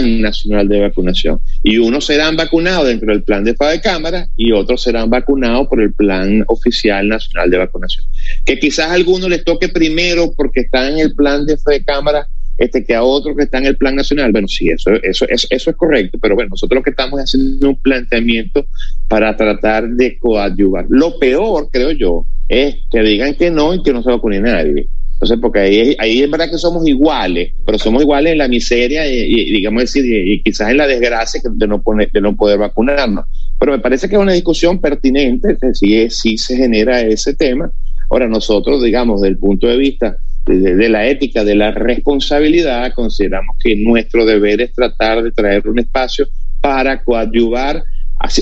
nacional 0.00 0.68
de 0.68 0.80
vacunación. 0.80 1.40
Y 1.64 1.78
unos 1.78 2.06
serán 2.06 2.36
vacunados 2.36 2.86
dentro 2.86 3.12
del 3.12 3.24
plan 3.24 3.42
de 3.42 3.54
de 3.54 3.80
cámara 3.80 4.28
y 4.36 4.52
otros 4.52 4.82
serán 4.82 5.10
vacunados 5.10 5.66
por 5.66 5.80
el 5.80 5.92
plan 5.92 6.44
oficial 6.46 7.08
nacional 7.08 7.50
de 7.50 7.58
vacunación. 7.58 8.06
Que 8.44 8.56
quizás 8.56 8.90
a 8.90 8.94
algunos 8.94 9.28
les 9.28 9.44
toque 9.44 9.68
primero 9.68 10.32
porque 10.36 10.60
están 10.60 10.92
en 10.92 10.98
el 11.00 11.14
plan 11.16 11.44
de 11.44 11.56
de 11.66 11.84
cámara 11.84 12.28
este, 12.58 12.84
que 12.84 12.94
a 12.94 13.02
otros 13.02 13.36
que 13.36 13.44
están 13.44 13.62
en 13.62 13.70
el 13.70 13.76
plan 13.76 13.96
nacional. 13.96 14.32
Bueno, 14.32 14.48
sí, 14.48 14.68
eso, 14.68 14.90
eso, 15.02 15.26
eso, 15.28 15.46
eso 15.50 15.70
es 15.70 15.76
correcto, 15.76 16.18
pero 16.20 16.34
bueno, 16.34 16.50
nosotros 16.50 16.78
lo 16.78 16.82
que 16.82 16.90
estamos 16.90 17.18
haciendo 17.20 17.66
es 17.66 17.74
un 17.74 17.82
planteamiento 17.82 18.66
para 19.08 19.36
tratar 19.36 19.88
de 19.88 20.18
coadyuvar. 20.18 20.86
Lo 20.88 21.18
peor, 21.18 21.68
creo 21.70 21.92
yo, 21.92 22.24
es 22.48 22.76
que 22.90 23.02
digan 23.02 23.34
que 23.34 23.50
no 23.50 23.74
y 23.74 23.82
que 23.82 23.92
no 23.92 24.02
se 24.02 24.10
vacune 24.10 24.40
nadie. 24.40 24.88
Entonces, 25.14 25.38
porque 25.40 25.60
ahí, 25.60 25.96
ahí 25.98 26.22
es 26.22 26.30
verdad 26.30 26.50
que 26.50 26.58
somos 26.58 26.86
iguales, 26.86 27.52
pero 27.64 27.78
somos 27.78 28.02
iguales 28.02 28.32
en 28.32 28.38
la 28.38 28.48
miseria 28.48 29.06
y, 29.06 29.52
digamos 29.52 29.82
decir, 29.82 30.04
y, 30.04 30.42
quizás 30.42 30.70
en 30.70 30.76
la 30.76 30.86
desgracia 30.86 31.40
de 31.44 31.66
no, 31.66 31.80
poner, 31.80 32.10
de 32.10 32.20
no 32.20 32.34
poder 32.34 32.58
vacunarnos. 32.58 33.24
Pero 33.58 33.72
me 33.72 33.78
parece 33.78 34.08
que 34.08 34.16
es 34.16 34.20
una 34.20 34.32
discusión 34.32 34.80
pertinente, 34.80 35.56
si, 35.72 36.10
si 36.10 36.36
se 36.36 36.56
genera 36.56 37.00
ese 37.00 37.34
tema. 37.34 37.70
Ahora, 38.10 38.28
nosotros, 38.28 38.82
digamos, 38.82 39.20
desde 39.22 39.32
el 39.32 39.38
punto 39.38 39.66
de 39.66 39.76
vista 39.76 40.16
de, 40.46 40.88
la 40.88 41.06
ética, 41.06 41.44
de 41.44 41.54
la 41.54 41.70
responsabilidad, 41.70 42.92
consideramos 42.94 43.56
que 43.62 43.76
nuestro 43.76 44.26
deber 44.26 44.60
es 44.60 44.72
tratar 44.74 45.22
de 45.22 45.32
traer 45.32 45.66
un 45.68 45.78
espacio 45.78 46.26
para 46.60 47.02
coadyuvar, 47.02 47.82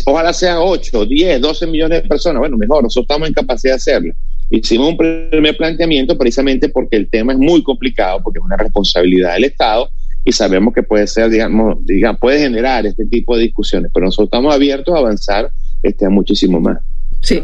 ojalá 0.07 0.33
sean 0.33 0.59
8, 0.61 1.07
10, 1.07 1.41
12 1.41 1.67
millones 1.67 2.03
de 2.03 2.09
personas, 2.09 2.41
bueno, 2.41 2.57
mejor, 2.57 2.83
nosotros 2.83 3.05
estamos 3.05 3.29
en 3.29 3.35
capacidad 3.35 3.73
de 3.73 3.77
hacerlo. 3.77 4.15
Hicimos 4.51 4.91
un 4.91 4.97
primer 4.97 5.57
planteamiento 5.57 6.19
precisamente 6.19 6.69
porque 6.69 6.97
el 6.97 7.09
tema 7.09 7.33
es 7.33 7.39
muy 7.39 7.63
complicado, 7.63 8.21
porque 8.23 8.39
es 8.39 8.45
una 8.45 8.57
responsabilidad 8.57 9.35
del 9.35 9.45
Estado 9.45 9.89
y 10.25 10.33
sabemos 10.33 10.75
que 10.75 10.83
puede 10.83 11.07
ser, 11.07 11.31
digamos, 11.31 11.85
digamos 11.87 12.21
puede 12.21 12.39
generar 12.39 12.85
este 12.87 13.07
tipo 13.07 13.37
de 13.37 13.45
discusiones, 13.45 13.91
pero 13.95 14.07
nosotros 14.07 14.27
estamos 14.27 14.55
abiertos 14.55 14.95
a 14.95 14.99
avanzar 14.99 15.51
este, 15.83 16.05
a 16.05 16.11
muchísimo 16.11 16.61
más. 16.61 16.79
Sí. 17.23 17.43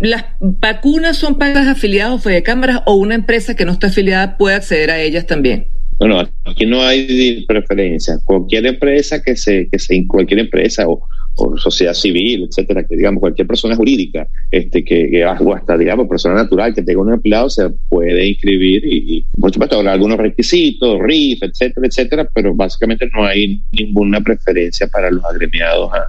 ¿Las 0.00 0.24
vacunas 0.40 1.16
son 1.16 1.38
para 1.38 1.70
afiliados 1.70 2.24
de 2.24 2.42
cámaras 2.42 2.82
o 2.86 2.94
una 2.94 3.14
empresa 3.14 3.54
que 3.54 3.64
no 3.64 3.72
está 3.72 3.86
afiliada 3.86 4.36
puede 4.36 4.56
acceder 4.56 4.90
a 4.90 5.00
ellas 5.00 5.26
también? 5.26 5.68
No, 6.00 6.08
no, 6.08 6.28
aquí 6.46 6.66
no 6.66 6.82
hay 6.82 7.44
preferencia. 7.46 8.18
Cualquier 8.24 8.66
empresa 8.66 9.22
que 9.22 9.36
se, 9.36 9.68
que 9.70 9.78
se, 9.78 10.04
cualquier 10.06 10.40
empresa 10.40 10.88
o, 10.88 11.02
o 11.36 11.56
sociedad 11.58 11.94
civil, 11.94 12.48
etcétera, 12.48 12.84
que 12.84 12.96
digamos 12.96 13.20
cualquier 13.20 13.46
persona 13.46 13.76
jurídica, 13.76 14.26
este, 14.50 14.82
que, 14.82 15.10
que 15.10 15.24
o 15.24 15.54
hasta 15.54 15.76
digamos 15.76 16.08
persona 16.08 16.34
natural 16.34 16.74
que 16.74 16.82
tenga 16.82 17.02
un 17.02 17.12
empleado 17.12 17.50
se 17.50 17.68
puede 17.88 18.26
inscribir 18.26 18.84
y, 18.84 19.18
y 19.18 19.24
por 19.38 19.52
supuesto 19.52 19.76
habrá 19.76 19.92
algunos 19.92 20.18
requisitos, 20.18 20.98
RIF, 21.00 21.42
etcétera, 21.42 21.86
etcétera, 21.86 22.28
pero 22.34 22.54
básicamente 22.54 23.08
no 23.14 23.24
hay 23.24 23.62
ninguna 23.72 24.20
preferencia 24.20 24.88
para 24.88 25.10
los 25.10 25.24
agremiados 25.24 25.92
a, 25.92 26.06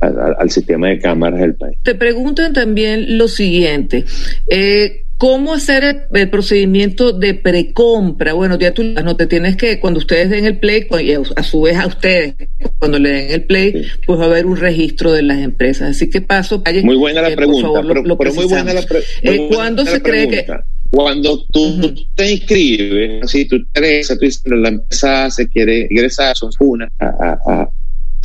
al 0.00 0.50
sistema 0.50 0.88
de 0.88 0.98
cámaras 0.98 1.40
del 1.40 1.54
país. 1.54 1.78
Te 1.82 1.94
preguntan 1.94 2.52
también 2.52 3.18
lo 3.18 3.28
siguiente. 3.28 4.04
Eh, 4.48 5.02
¿Cómo 5.18 5.52
hacer 5.52 5.82
el, 5.82 5.96
el 6.14 6.30
procedimiento 6.30 7.12
de 7.12 7.34
precompra? 7.34 8.34
Bueno, 8.34 8.56
ya 8.56 8.72
tú 8.72 8.84
no 8.84 9.16
te 9.16 9.26
tienes 9.26 9.56
que, 9.56 9.80
cuando 9.80 9.98
ustedes 9.98 10.30
den 10.30 10.44
el 10.44 10.58
play, 10.60 10.86
a, 11.34 11.42
su 11.42 11.60
vez 11.62 11.76
a 11.76 11.88
ustedes, 11.88 12.34
cuando 12.78 13.00
le 13.00 13.08
den 13.10 13.30
el 13.32 13.42
play, 13.42 13.72
Sí. 13.72 13.82
pues 14.06 14.20
va 14.20 14.24
a 14.24 14.26
haber 14.28 14.46
un 14.46 14.56
registro 14.56 15.10
de 15.10 15.22
las 15.22 15.38
empresas. 15.38 15.90
Así 15.96 16.08
que 16.08 16.20
paso, 16.20 16.62
calle, 16.62 16.82
Muy 16.84 16.94
buena 16.94 17.20
la 17.20 17.30
eh, 17.30 17.36
pregunta, 17.36 17.62
favor, 17.62 17.84
lo- 17.84 17.94
pero, 17.94 18.04
lo 18.06 18.16
pero 18.18 18.32
muy 18.34 18.44
buena 18.44 18.72
la, 18.72 18.82
pre- 18.82 19.02
muy 19.24 19.34
Eh, 19.34 19.38
buena 19.38 19.56
¿Cuándo 19.56 19.82
la 19.82 19.90
se 19.90 20.02
cree 20.02 20.28
que. 20.28 20.46
Cuando 20.90 21.44
tú 21.52 21.94
te 22.14 22.30
inscribes, 22.32 23.28
si 23.30 23.44
tú 23.46 23.56
interesa, 23.56 24.14
tú 24.14 24.20
dices, 24.24 24.42
la 24.46 24.68
empresa 24.68 25.30
se 25.32 25.48
quiere 25.48 25.88
ingresar, 25.90 26.36
son 26.36 26.50
una 26.60 26.88
a, 27.00 27.06
a, 27.06 27.38
a, 27.54 27.70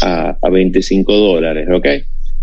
a, 0.02 0.38
a 0.42 0.50
25 0.50 1.14
dólares, 1.14 1.68
¿ok? 1.72 1.88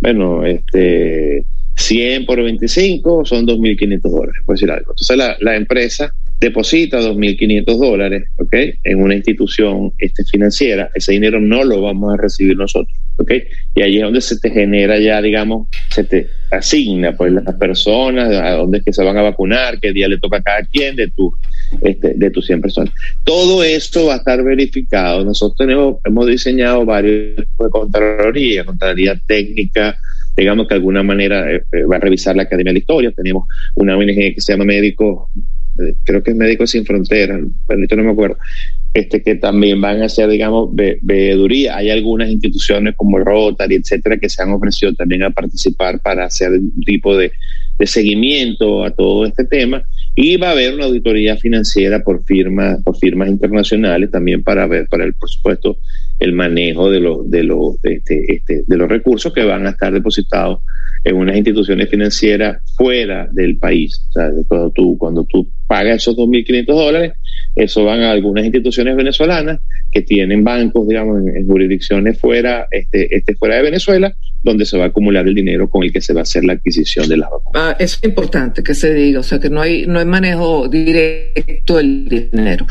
Bueno, 0.00 0.44
este 0.44 1.44
100 1.76 2.26
por 2.26 2.42
25 2.42 3.24
son 3.24 3.46
2.500 3.46 4.00
dólares, 4.02 4.42
por 4.44 4.54
decir 4.54 4.70
algo. 4.70 4.92
Entonces 4.92 5.16
la, 5.16 5.36
la 5.40 5.56
empresa 5.56 6.12
deposita 6.40 7.00
2.500 7.00 7.64
dólares, 7.78 8.24
¿ok? 8.38 8.54
En 8.84 9.02
una 9.02 9.14
institución 9.14 9.92
este, 9.98 10.24
financiera. 10.24 10.90
Ese 10.94 11.12
dinero 11.12 11.38
no 11.38 11.64
lo 11.64 11.82
vamos 11.82 12.14
a 12.14 12.16
recibir 12.16 12.56
nosotros, 12.56 12.96
¿ok? 13.16 13.32
Y 13.74 13.82
ahí 13.82 13.96
es 13.96 14.02
donde 14.02 14.20
se 14.22 14.38
te 14.38 14.50
genera 14.50 14.98
ya, 14.98 15.20
digamos, 15.20 15.68
se 15.90 16.04
te 16.04 16.30
asigna 16.50 17.16
pues 17.16 17.32
las 17.32 17.54
personas, 17.56 18.32
a 18.34 18.52
dónde 18.52 18.78
es 18.78 18.84
que 18.84 18.92
se 18.92 19.04
van 19.04 19.16
a 19.16 19.22
vacunar, 19.22 19.78
qué 19.80 19.92
día 19.92 20.08
le 20.08 20.18
toca 20.18 20.38
a 20.38 20.42
cada 20.42 20.62
quien 20.62 20.96
de 20.96 21.08
tu, 21.08 21.34
este, 21.82 22.14
de 22.14 22.30
tus 22.30 22.46
100 22.46 22.60
personas. 22.60 22.94
Todo 23.24 23.62
esto 23.62 24.06
va 24.06 24.14
a 24.14 24.16
estar 24.18 24.42
verificado. 24.42 25.24
Nosotros 25.24 25.56
tenemos, 25.58 25.96
hemos 26.04 26.26
diseñado 26.26 26.84
varios 26.84 27.36
tipos 27.36 27.66
de 27.66 27.70
contraloría, 27.70 28.64
contraloría 28.64 29.20
técnica, 29.26 29.96
digamos 30.36 30.68
que 30.68 30.74
de 30.74 30.78
alguna 30.78 31.02
manera 31.02 31.50
eh, 31.52 31.62
eh, 31.72 31.84
va 31.84 31.96
a 31.96 32.00
revisar 32.00 32.36
la 32.36 32.44
Academia 32.44 32.70
de 32.70 32.74
la 32.74 32.80
Historia. 32.80 33.12
Tenemos 33.12 33.48
una 33.74 33.96
ONG 33.96 34.34
que 34.34 34.40
se 34.40 34.52
llama 34.52 34.64
Médicos, 34.64 35.28
creo 36.04 36.22
que 36.22 36.30
es 36.30 36.36
Médicos 36.36 36.70
Sin 36.70 36.84
Fronteras, 36.84 37.40
ahorita 37.68 37.96
no 37.96 38.04
me 38.04 38.10
acuerdo, 38.12 38.36
este, 38.92 39.22
que 39.22 39.36
también 39.36 39.80
van 39.80 40.02
a 40.02 40.06
hacer, 40.06 40.28
digamos, 40.28 40.74
ve- 40.74 40.98
veeduría. 41.02 41.76
Hay 41.76 41.90
algunas 41.90 42.28
instituciones 42.28 42.94
como 42.96 43.18
Rotary, 43.18 43.76
etcétera, 43.76 44.18
que 44.18 44.28
se 44.28 44.42
han 44.42 44.50
ofrecido 44.52 44.92
también 44.94 45.22
a 45.22 45.30
participar 45.30 46.00
para 46.00 46.24
hacer 46.24 46.50
un 46.52 46.80
tipo 46.84 47.16
de, 47.16 47.30
de 47.78 47.86
seguimiento 47.86 48.84
a 48.84 48.90
todo 48.90 49.26
este 49.26 49.44
tema. 49.44 49.82
Y 50.14 50.36
va 50.36 50.48
a 50.48 50.52
haber 50.52 50.74
una 50.74 50.86
auditoría 50.86 51.36
financiera 51.36 52.02
por 52.02 52.24
firmas, 52.24 52.82
por 52.82 52.96
firmas 52.96 53.28
internacionales 53.28 54.10
también 54.10 54.42
para 54.42 54.66
ver, 54.66 54.86
para 54.88 55.04
el, 55.04 55.14
por 55.14 55.30
supuesto, 55.30 55.78
el 56.18 56.32
manejo 56.32 56.90
de 56.90 57.00
los, 57.00 57.30
de 57.30 57.44
los, 57.44 57.80
de 57.82 57.94
este, 57.94 58.34
este, 58.34 58.64
de 58.66 58.76
los 58.76 58.88
recursos 58.88 59.32
que 59.32 59.44
van 59.44 59.66
a 59.66 59.70
estar 59.70 59.92
depositados 59.92 60.60
en 61.04 61.16
unas 61.16 61.36
instituciones 61.36 61.88
financieras 61.88 62.62
fuera 62.76 63.28
del 63.32 63.56
país. 63.56 64.04
O 64.10 64.12
sea, 64.12 64.30
cuando 64.46 64.70
tú, 64.70 64.98
cuando 64.98 65.24
tú 65.24 65.48
pagas 65.66 65.96
esos 65.96 66.16
2.500 66.16 66.66
dólares, 66.66 67.12
eso 67.56 67.84
van 67.84 68.02
a 68.02 68.12
algunas 68.12 68.44
instituciones 68.44 68.96
venezolanas 68.96 69.60
que 69.90 70.02
tienen 70.02 70.44
bancos, 70.44 70.86
digamos, 70.86 71.20
en, 71.26 71.46
jurisdicciones 71.46 72.18
fuera, 72.18 72.66
este, 72.70 73.14
este, 73.14 73.34
fuera 73.34 73.56
de 73.56 73.62
Venezuela, 73.62 74.14
donde 74.42 74.64
se 74.64 74.78
va 74.78 74.84
a 74.84 74.86
acumular 74.88 75.26
el 75.26 75.34
dinero 75.34 75.68
con 75.68 75.82
el 75.82 75.92
que 75.92 76.00
se 76.00 76.14
va 76.14 76.20
a 76.20 76.22
hacer 76.22 76.44
la 76.44 76.54
adquisición 76.54 77.08
de 77.08 77.16
las 77.16 77.30
vacunas. 77.30 77.52
Ah, 77.54 77.76
es 77.78 77.98
importante 78.02 78.62
que 78.62 78.74
se 78.74 78.94
diga, 78.94 79.20
o 79.20 79.22
sea 79.22 79.40
que 79.40 79.50
no 79.50 79.60
hay, 79.60 79.86
no 79.86 79.98
hay 79.98 80.06
manejo 80.06 80.68
directo 80.68 81.76
del 81.76 82.08
dinero. 82.08 82.66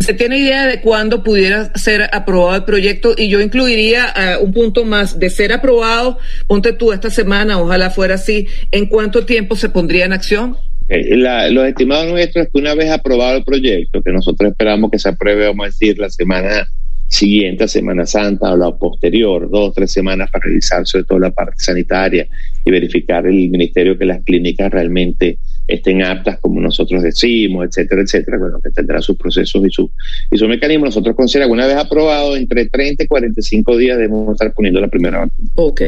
¿Se 0.00 0.14
tiene 0.14 0.38
idea 0.38 0.66
de 0.66 0.80
cuándo 0.80 1.22
pudiera 1.22 1.72
ser 1.76 2.10
aprobado 2.12 2.56
el 2.56 2.64
proyecto? 2.64 3.14
Y 3.16 3.28
yo 3.28 3.40
incluiría 3.40 4.06
ah, 4.14 4.38
un 4.40 4.52
punto 4.52 4.84
más, 4.84 5.18
de 5.18 5.30
ser 5.30 5.52
aprobado, 5.52 6.18
ponte 6.48 6.72
tú 6.72 6.92
esta 6.92 7.10
semana, 7.10 7.60
ojalá 7.60 7.90
fuera 7.90 8.16
así, 8.16 8.48
¿en 8.72 8.86
cuánto 8.86 9.24
tiempo 9.24 9.54
se 9.54 9.68
pondría 9.68 10.04
en 10.04 10.12
acción? 10.12 10.56
La- 10.88 11.48
los 11.48 11.66
estimados 11.66 12.10
nuestros 12.10 12.46
es 12.46 12.52
que 12.52 12.58
una 12.58 12.74
vez 12.74 12.90
aprobado 12.90 13.38
el 13.38 13.44
proyecto, 13.44 14.02
que 14.02 14.12
nosotros 14.12 14.50
esperamos 14.50 14.90
que 14.90 14.98
se 14.98 15.08
apruebe, 15.08 15.46
vamos 15.46 15.64
a 15.64 15.68
decir, 15.68 15.98
la 15.98 16.10
semana 16.10 16.66
siguiente 17.08 17.68
Semana 17.68 18.06
Santa 18.06 18.52
o 18.52 18.56
la 18.56 18.70
posterior, 18.76 19.48
dos 19.50 19.70
o 19.70 19.72
tres 19.72 19.92
semanas 19.92 20.30
para 20.30 20.44
revisar 20.46 20.86
sobre 20.86 21.04
todo 21.04 21.18
la 21.18 21.30
parte 21.30 21.56
sanitaria 21.62 22.26
y 22.64 22.70
verificar 22.70 23.26
el 23.26 23.50
ministerio 23.50 23.96
que 23.96 24.04
las 24.04 24.22
clínicas 24.24 24.70
realmente 24.72 25.38
estén 25.66 26.02
aptas 26.02 26.38
como 26.40 26.60
nosotros 26.60 27.02
decimos, 27.02 27.66
etcétera, 27.66 28.02
etcétera, 28.02 28.38
bueno, 28.38 28.60
que 28.62 28.70
tendrá 28.70 29.00
sus 29.00 29.16
procesos 29.16 29.64
y 29.66 29.70
su, 29.70 29.90
y 30.30 30.36
su 30.36 30.46
mecanismo. 30.46 30.84
Nosotros 30.86 31.16
consideramos, 31.16 31.54
una 31.54 31.66
vez 31.66 31.76
aprobado, 31.76 32.36
entre 32.36 32.66
30 32.66 33.04
y 33.04 33.06
45 33.06 33.76
días 33.76 33.96
debemos 33.96 34.32
estar 34.32 34.52
poniendo 34.52 34.80
la 34.80 34.88
primera 34.88 35.20
vacuna. 35.20 35.50
Ok, 35.54 35.82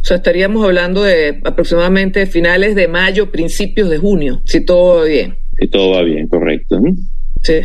o 0.00 0.04
sea 0.04 0.16
estaríamos 0.18 0.64
hablando 0.64 1.02
de 1.02 1.40
aproximadamente 1.44 2.26
finales 2.26 2.74
de 2.74 2.88
mayo, 2.88 3.30
principios 3.30 3.90
de 3.90 3.98
junio, 3.98 4.40
si 4.44 4.60
todo 4.64 4.96
va 4.96 5.04
bien. 5.04 5.36
Y 5.60 5.68
todo 5.68 5.90
va 5.90 6.02
bien, 6.02 6.28
correcto. 6.28 6.80
¿no? 6.80 6.94
Sí. 7.42 7.60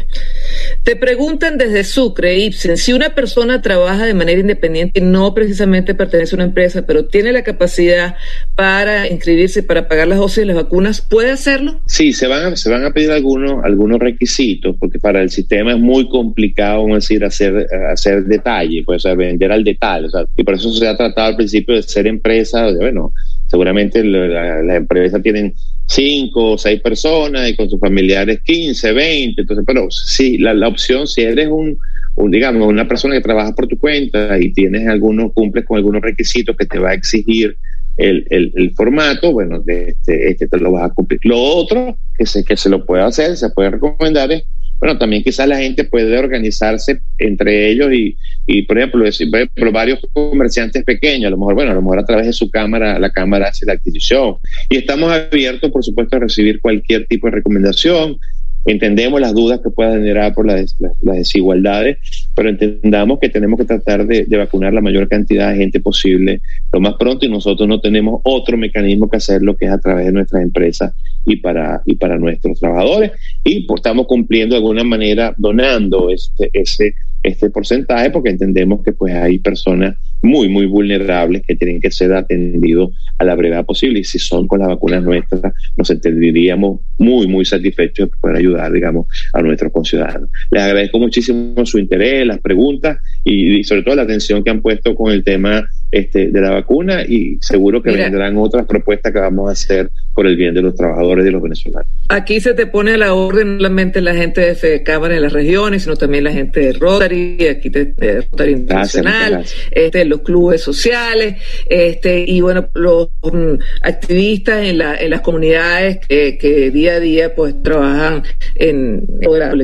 Te 0.84 0.96
preguntan 0.96 1.58
desde 1.58 1.84
Sucre, 1.84 2.38
Ibsen, 2.38 2.78
si 2.78 2.94
una 2.94 3.16
persona 3.16 3.62
trabaja 3.62 4.06
de 4.06 4.14
manera 4.14 4.40
independiente 4.40 5.00
y 5.00 5.04
no 5.04 5.34
precisamente 5.34 5.96
pertenece 5.96 6.36
a 6.36 6.38
una 6.38 6.44
empresa, 6.46 6.86
pero 6.86 7.06
tiene 7.06 7.32
la 7.32 7.44
capacidad 7.44 8.16
para 8.56 9.08
inscribirse, 9.10 9.64
para 9.64 9.88
pagar 9.88 10.08
las 10.08 10.20
dosis 10.20 10.38
de 10.38 10.46
las 10.46 10.56
vacunas, 10.56 11.02
¿puede 11.02 11.32
hacerlo? 11.32 11.82
Sí, 11.88 12.14
se 12.14 12.28
van 12.28 12.54
a, 12.54 12.56
se 12.56 12.70
van 12.70 12.86
a 12.86 12.92
pedir 12.92 13.12
algunos, 13.12 13.64
algunos 13.64 14.00
requisitos, 14.00 14.76
porque 14.80 15.00
para 15.00 15.22
el 15.22 15.30
sistema 15.30 15.72
es 15.74 15.80
muy 15.80 16.08
complicado, 16.08 16.82
vamos 16.84 16.92
a 16.92 16.96
decir, 16.96 17.26
hacer, 17.26 17.68
hacer 17.92 18.24
detalle, 18.26 18.84
pues, 18.86 19.04
vender 19.18 19.52
al 19.52 19.64
detalle. 19.64 20.08
O 20.08 20.10
sea, 20.10 20.26
y 20.38 20.44
por 20.44 20.54
eso 20.54 20.72
se 20.74 20.88
ha 20.88 20.96
tratado 20.96 21.28
al 21.30 21.36
principio 21.36 21.76
de 21.76 21.84
ser 21.84 22.08
empresa, 22.08 22.70
bueno, 22.80 23.12
seguramente 23.48 24.04
la- 24.04 24.28
la- 24.28 24.64
las 24.64 24.78
empresas 24.78 25.22
tienen 25.22 25.54
cinco 25.94 26.54
o 26.54 26.58
seis 26.58 26.82
personas 26.82 27.50
y 27.50 27.56
con 27.56 27.70
sus 27.70 27.80
familiares 27.80 28.40
15, 28.44 28.92
20. 28.92 29.42
Entonces, 29.42 29.64
pero 29.66 29.90
sí, 29.92 30.38
la, 30.38 30.54
la 30.54 30.68
opción, 30.68 31.08
si 31.08 31.22
eres 31.22 31.48
un, 31.48 31.78
un, 32.16 32.32
digamos, 32.32 32.68
una 32.68 32.88
persona 32.88 33.16
que 33.16 33.22
trabaja 33.22 33.54
por 33.54 33.68
tu 33.68 33.78
cuenta 33.78 34.40
y 34.40 34.52
tienes 34.54 34.88
algunos, 34.88 35.34
cumples 35.34 35.66
con 35.66 35.78
algunos 35.78 36.02
requisitos 36.02 36.56
que 36.58 36.66
te 36.66 36.80
va 36.80 36.92
a 36.92 36.94
exigir 36.94 37.56
el, 37.98 38.26
el, 38.32 38.52
el 38.56 38.72
formato, 38.72 39.32
bueno, 39.32 39.60
de 39.60 39.90
este, 39.90 40.32
este 40.32 40.48
te 40.48 40.58
lo 40.58 40.72
vas 40.72 40.90
a 40.90 40.94
cumplir. 40.94 41.20
Lo 41.24 41.40
otro 41.40 41.96
que 42.18 42.26
se, 42.26 42.44
que 42.44 42.58
se 42.58 42.70
lo 42.70 42.86
puede 42.86 43.04
hacer, 43.04 43.38
se 43.38 43.50
puede 43.52 43.72
recomendar 43.72 44.32
es, 44.32 44.44
bueno, 44.80 44.98
también 44.98 45.24
quizás 45.24 45.48
la 45.48 45.60
gente 45.60 45.84
puede 45.84 46.18
organizarse 46.18 47.02
entre 47.20 47.70
ellos 47.70 47.94
y, 47.94 48.18
y 48.46 48.64
por 48.64 48.78
ejemplo, 48.78 49.04
decir, 49.04 49.30
por 49.56 49.72
varios 49.72 50.00
comerciantes 50.12 50.84
pequeños, 50.84 51.28
a 51.28 51.32
lo 51.32 51.38
mejor, 51.38 51.56
bueno, 51.56 51.72
a 51.72 51.76
lo 51.76 51.82
mejor 51.82 52.00
a 52.00 52.06
través 52.06 52.28
de 52.28 52.34
su 52.34 52.50
cámara, 52.50 53.00
la 53.00 53.10
cámara 53.10 53.48
hace 53.48 53.66
la 53.66 53.74
adquisición. 53.74 54.36
Y 54.70 54.78
estamos 54.78 55.12
abiertos, 55.12 55.72
por 55.72 55.84
supuesto, 55.84 56.18
a 56.18 56.20
recibir 56.20 56.60
cualquier 56.60 57.06
tipo 57.06 57.28
de 57.28 57.36
recomendación. 57.36 58.18
Entendemos 58.66 59.20
las 59.20 59.34
dudas 59.34 59.60
que 59.62 59.70
pueda 59.70 59.92
generar 59.92 60.34
por 60.34 60.48
las, 60.48 60.78
desigualdades, 61.02 61.98
pero 62.34 62.50
entendamos 62.50 63.20
que 63.20 63.28
tenemos 63.28 63.60
que 63.60 63.66
tratar 63.66 64.06
de, 64.08 64.24
de, 64.24 64.38
vacunar 64.38 64.74
la 64.74 64.80
mayor 64.80 65.10
cantidad 65.10 65.52
de 65.52 65.58
gente 65.58 65.82
posible 65.82 66.40
lo 66.72 66.80
más 66.80 66.94
pronto 66.94 67.26
y 67.26 67.30
nosotros 67.30 67.68
no 67.68 67.82
tenemos 67.82 68.22
otro 68.24 68.58
mecanismo 68.58 69.10
que 69.10 69.18
hacerlo 69.18 69.58
que 69.58 69.66
es 69.66 69.72
a 69.72 69.80
través 69.80 70.06
de 70.06 70.14
nuestras 70.14 70.44
empresas 70.44 70.94
y 71.26 71.38
para, 71.38 71.82
y 71.86 71.96
para 71.96 72.18
nuestros 72.18 72.60
trabajadores. 72.60 73.12
Y 73.44 73.66
pues, 73.66 73.80
estamos 73.80 74.08
cumpliendo 74.08 74.56
de 74.56 74.60
alguna 74.60 74.86
manera 74.86 75.34
donando 75.38 76.10
este, 76.10 76.50
ese, 76.54 76.96
este 77.24 77.50
porcentaje 77.50 78.10
porque 78.12 78.30
entendemos 78.30 78.84
que 78.84 78.92
pues 78.92 79.14
hay 79.16 79.40
personas 79.40 79.96
muy, 80.22 80.48
muy 80.48 80.66
vulnerables 80.66 81.42
que 81.46 81.56
tienen 81.56 81.82
que 81.82 81.92
ser 81.92 82.14
atendidos 82.14 82.92
a 83.18 83.26
la 83.26 83.36
brevedad 83.36 83.66
posible 83.66 84.00
y 84.00 84.04
si 84.04 84.20
son 84.20 84.48
con 84.48 84.60
las 84.60 84.70
vacunas 84.70 85.04
nuestras 85.04 85.54
nos 85.76 85.88
sentiríamos 85.88 86.80
muy, 86.98 87.28
muy 87.28 87.46
satisfechos 87.46 88.10
de 88.10 88.18
poder 88.18 88.38
ayudar, 88.38 88.72
digamos, 88.72 89.08
a 89.34 89.42
nuestros 89.42 89.72
conciudadanos. 89.72 90.30
Les 90.52 90.64
agradezco 90.64 91.00
muchísimo 91.00 91.66
su 91.66 91.78
interés, 91.78 92.26
las 92.26 92.40
preguntas 92.40 92.98
y, 93.24 93.60
y 93.60 93.64
sobre 93.64 93.84
todo 93.84 93.96
la 93.96 94.04
atención 94.04 94.44
que 94.44 94.50
han 94.50 94.62
puesto 94.62 94.96
con 94.96 95.12
el 95.12 95.24
tema 95.24 95.66
este, 95.94 96.30
de 96.30 96.42
la 96.42 96.50
vacuna 96.50 97.04
y 97.04 97.38
seguro 97.40 97.84
que 97.84 97.92
Mira, 97.92 98.06
vendrán 98.06 98.36
otras 98.38 98.66
propuestas 98.66 99.14
que 99.14 99.20
vamos 99.20 99.48
a 99.48 99.52
hacer 99.52 99.92
por 100.16 100.26
el 100.26 100.36
bien 100.36 100.56
de 100.56 100.64
los 100.64 100.74
trabajadores 100.74 101.22
y 101.22 101.26
de 101.26 101.32
los 101.32 101.42
venezolanos. 101.42 101.88
Aquí 102.10 102.40
se 102.40 102.56
te 102.56 102.66
pone 102.66 102.94
a 102.94 102.98
la 102.98 103.14
orden 103.14 103.54
no 103.54 103.58
solamente 103.60 104.02
la 104.02 104.16
gente 104.16 104.42
de 104.42 104.56
Fede 104.56 104.82
Cámara 104.82 105.16
en 105.16 105.22
las 105.22 105.34
regiones, 105.34 105.84
sino 105.84 105.96
también 105.96 106.24
la 106.24 106.32
gente 106.32 106.62
de 106.62 106.74
Rotary 106.74 107.13
Rotary, 107.14 107.48
aquí 107.48 107.70
de, 107.70 108.22
Rotary 108.32 108.52
Internacional, 108.52 109.46
este, 109.72 110.06
los 110.06 110.22
clubes 110.22 110.62
sociales, 110.62 111.36
este, 111.68 112.26
y 112.28 112.42
bueno, 112.42 112.70
los 112.74 113.10
mm, 113.22 113.56
activistas 113.82 114.66
en, 114.66 114.78
la, 114.78 114.96
en 114.96 115.10
las 115.10 115.22
comunidades 115.22 116.00
que, 116.08 116.38
que, 116.38 116.72
día 116.72 116.94
a 116.94 117.00
día 117.00 117.36
pues 117.36 117.62
trabajan 117.62 118.24
en, 118.56 119.08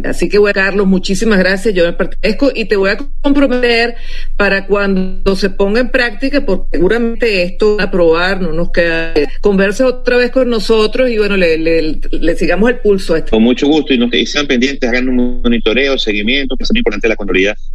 Así 0.06 0.30
que 0.30 0.38
bueno, 0.38 0.54
Carlos, 0.54 0.88
muchísimas 0.88 1.40
gracias, 1.40 1.74
yo 1.74 1.86
me 1.86 1.94
pertenezco 1.94 2.52
y 2.54 2.66
te 2.66 2.76
voy 2.76 2.92
a 2.92 2.98
comprometer 3.22 3.96
para 4.36 4.66
cuando 4.66 5.36
se 5.36 5.50
ponga 5.50 5.80
en 5.80 5.90
práctica, 5.90 6.46
porque 6.46 6.70
seguramente 6.74 7.44
esto 7.44 7.78
va 7.78 7.86
a 7.86 7.92
probar, 7.92 8.42
no 8.42 8.52
nos 8.52 8.72
queda, 8.72 9.14
conversa 9.42 9.86
otra 9.86 10.18
vez 10.18 10.32
con 10.32 10.50
nosotros 10.50 11.10
y 11.10 11.18
bueno, 11.18 11.38
le, 11.38 11.58
le, 11.58 12.36
sigamos 12.36 12.70
el 12.70 12.80
pulso 12.80 13.16
a 13.16 13.20
esto. 13.20 13.32
Con 13.32 13.44
mucho 13.44 13.68
gusto 13.68 13.94
y, 13.94 13.98
nos, 13.98 14.10
sean 14.26 14.48
pendientes, 14.48 14.88
hagan 14.90 15.10
un 15.10 15.42
monitoreo, 15.42 15.98
seguimiento, 15.98 16.56
que 16.56 16.64
es 16.64 16.72
muy 16.72 16.80
importante 16.80 17.08
la 17.08 17.16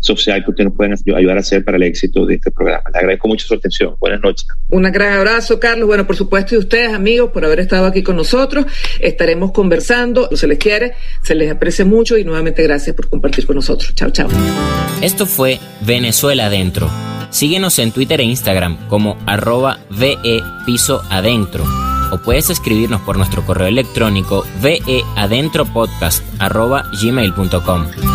social 0.00 0.44
que 0.44 0.50
ustedes 0.50 0.68
nos 0.68 0.76
pueden 0.76 0.94
ayudar 1.16 1.36
a 1.36 1.40
hacer 1.40 1.64
para 1.64 1.76
el 1.76 1.82
éxito 1.84 2.26
de 2.26 2.34
este 2.34 2.50
programa. 2.50 2.82
Le 2.92 2.98
agradezco 2.98 3.28
mucho 3.28 3.46
su 3.46 3.54
atención. 3.54 3.94
Buenas 4.00 4.20
noches. 4.20 4.46
Un 4.68 4.82
gran 4.82 5.14
abrazo, 5.14 5.58
Carlos. 5.58 5.86
Bueno, 5.86 6.06
por 6.06 6.16
supuesto, 6.16 6.54
y 6.54 6.58
ustedes, 6.58 6.92
amigos, 6.92 7.30
por 7.30 7.44
haber 7.44 7.60
estado 7.60 7.86
aquí 7.86 8.02
con 8.02 8.16
nosotros. 8.16 8.66
Estaremos 9.00 9.52
conversando, 9.52 10.28
se 10.36 10.46
les 10.46 10.58
quiere, 10.58 10.94
se 11.22 11.34
les 11.34 11.50
aprecia 11.50 11.84
mucho 11.84 12.16
y 12.16 12.24
nuevamente 12.24 12.62
gracias 12.62 12.94
por 12.94 13.08
compartir 13.08 13.46
con 13.46 13.56
nosotros. 13.56 13.94
Chao, 13.94 14.10
chao. 14.10 14.28
Esto 15.02 15.26
fue 15.26 15.58
Venezuela 15.80 16.46
Adentro. 16.46 16.90
Síguenos 17.30 17.78
en 17.78 17.90
Twitter 17.90 18.20
e 18.20 18.24
Instagram 18.24 18.88
como 18.88 19.18
arroba 19.26 19.80
VE 19.90 20.40
Piso 20.66 21.02
Adentro 21.10 21.64
o 22.14 22.18
puedes 22.18 22.48
escribirnos 22.48 23.00
por 23.00 23.16
nuestro 23.16 23.44
correo 23.44 23.66
electrónico 23.66 24.44
veadentropodcast 24.62 26.22
arroba 26.38 26.84
gmail.com. 27.02 28.13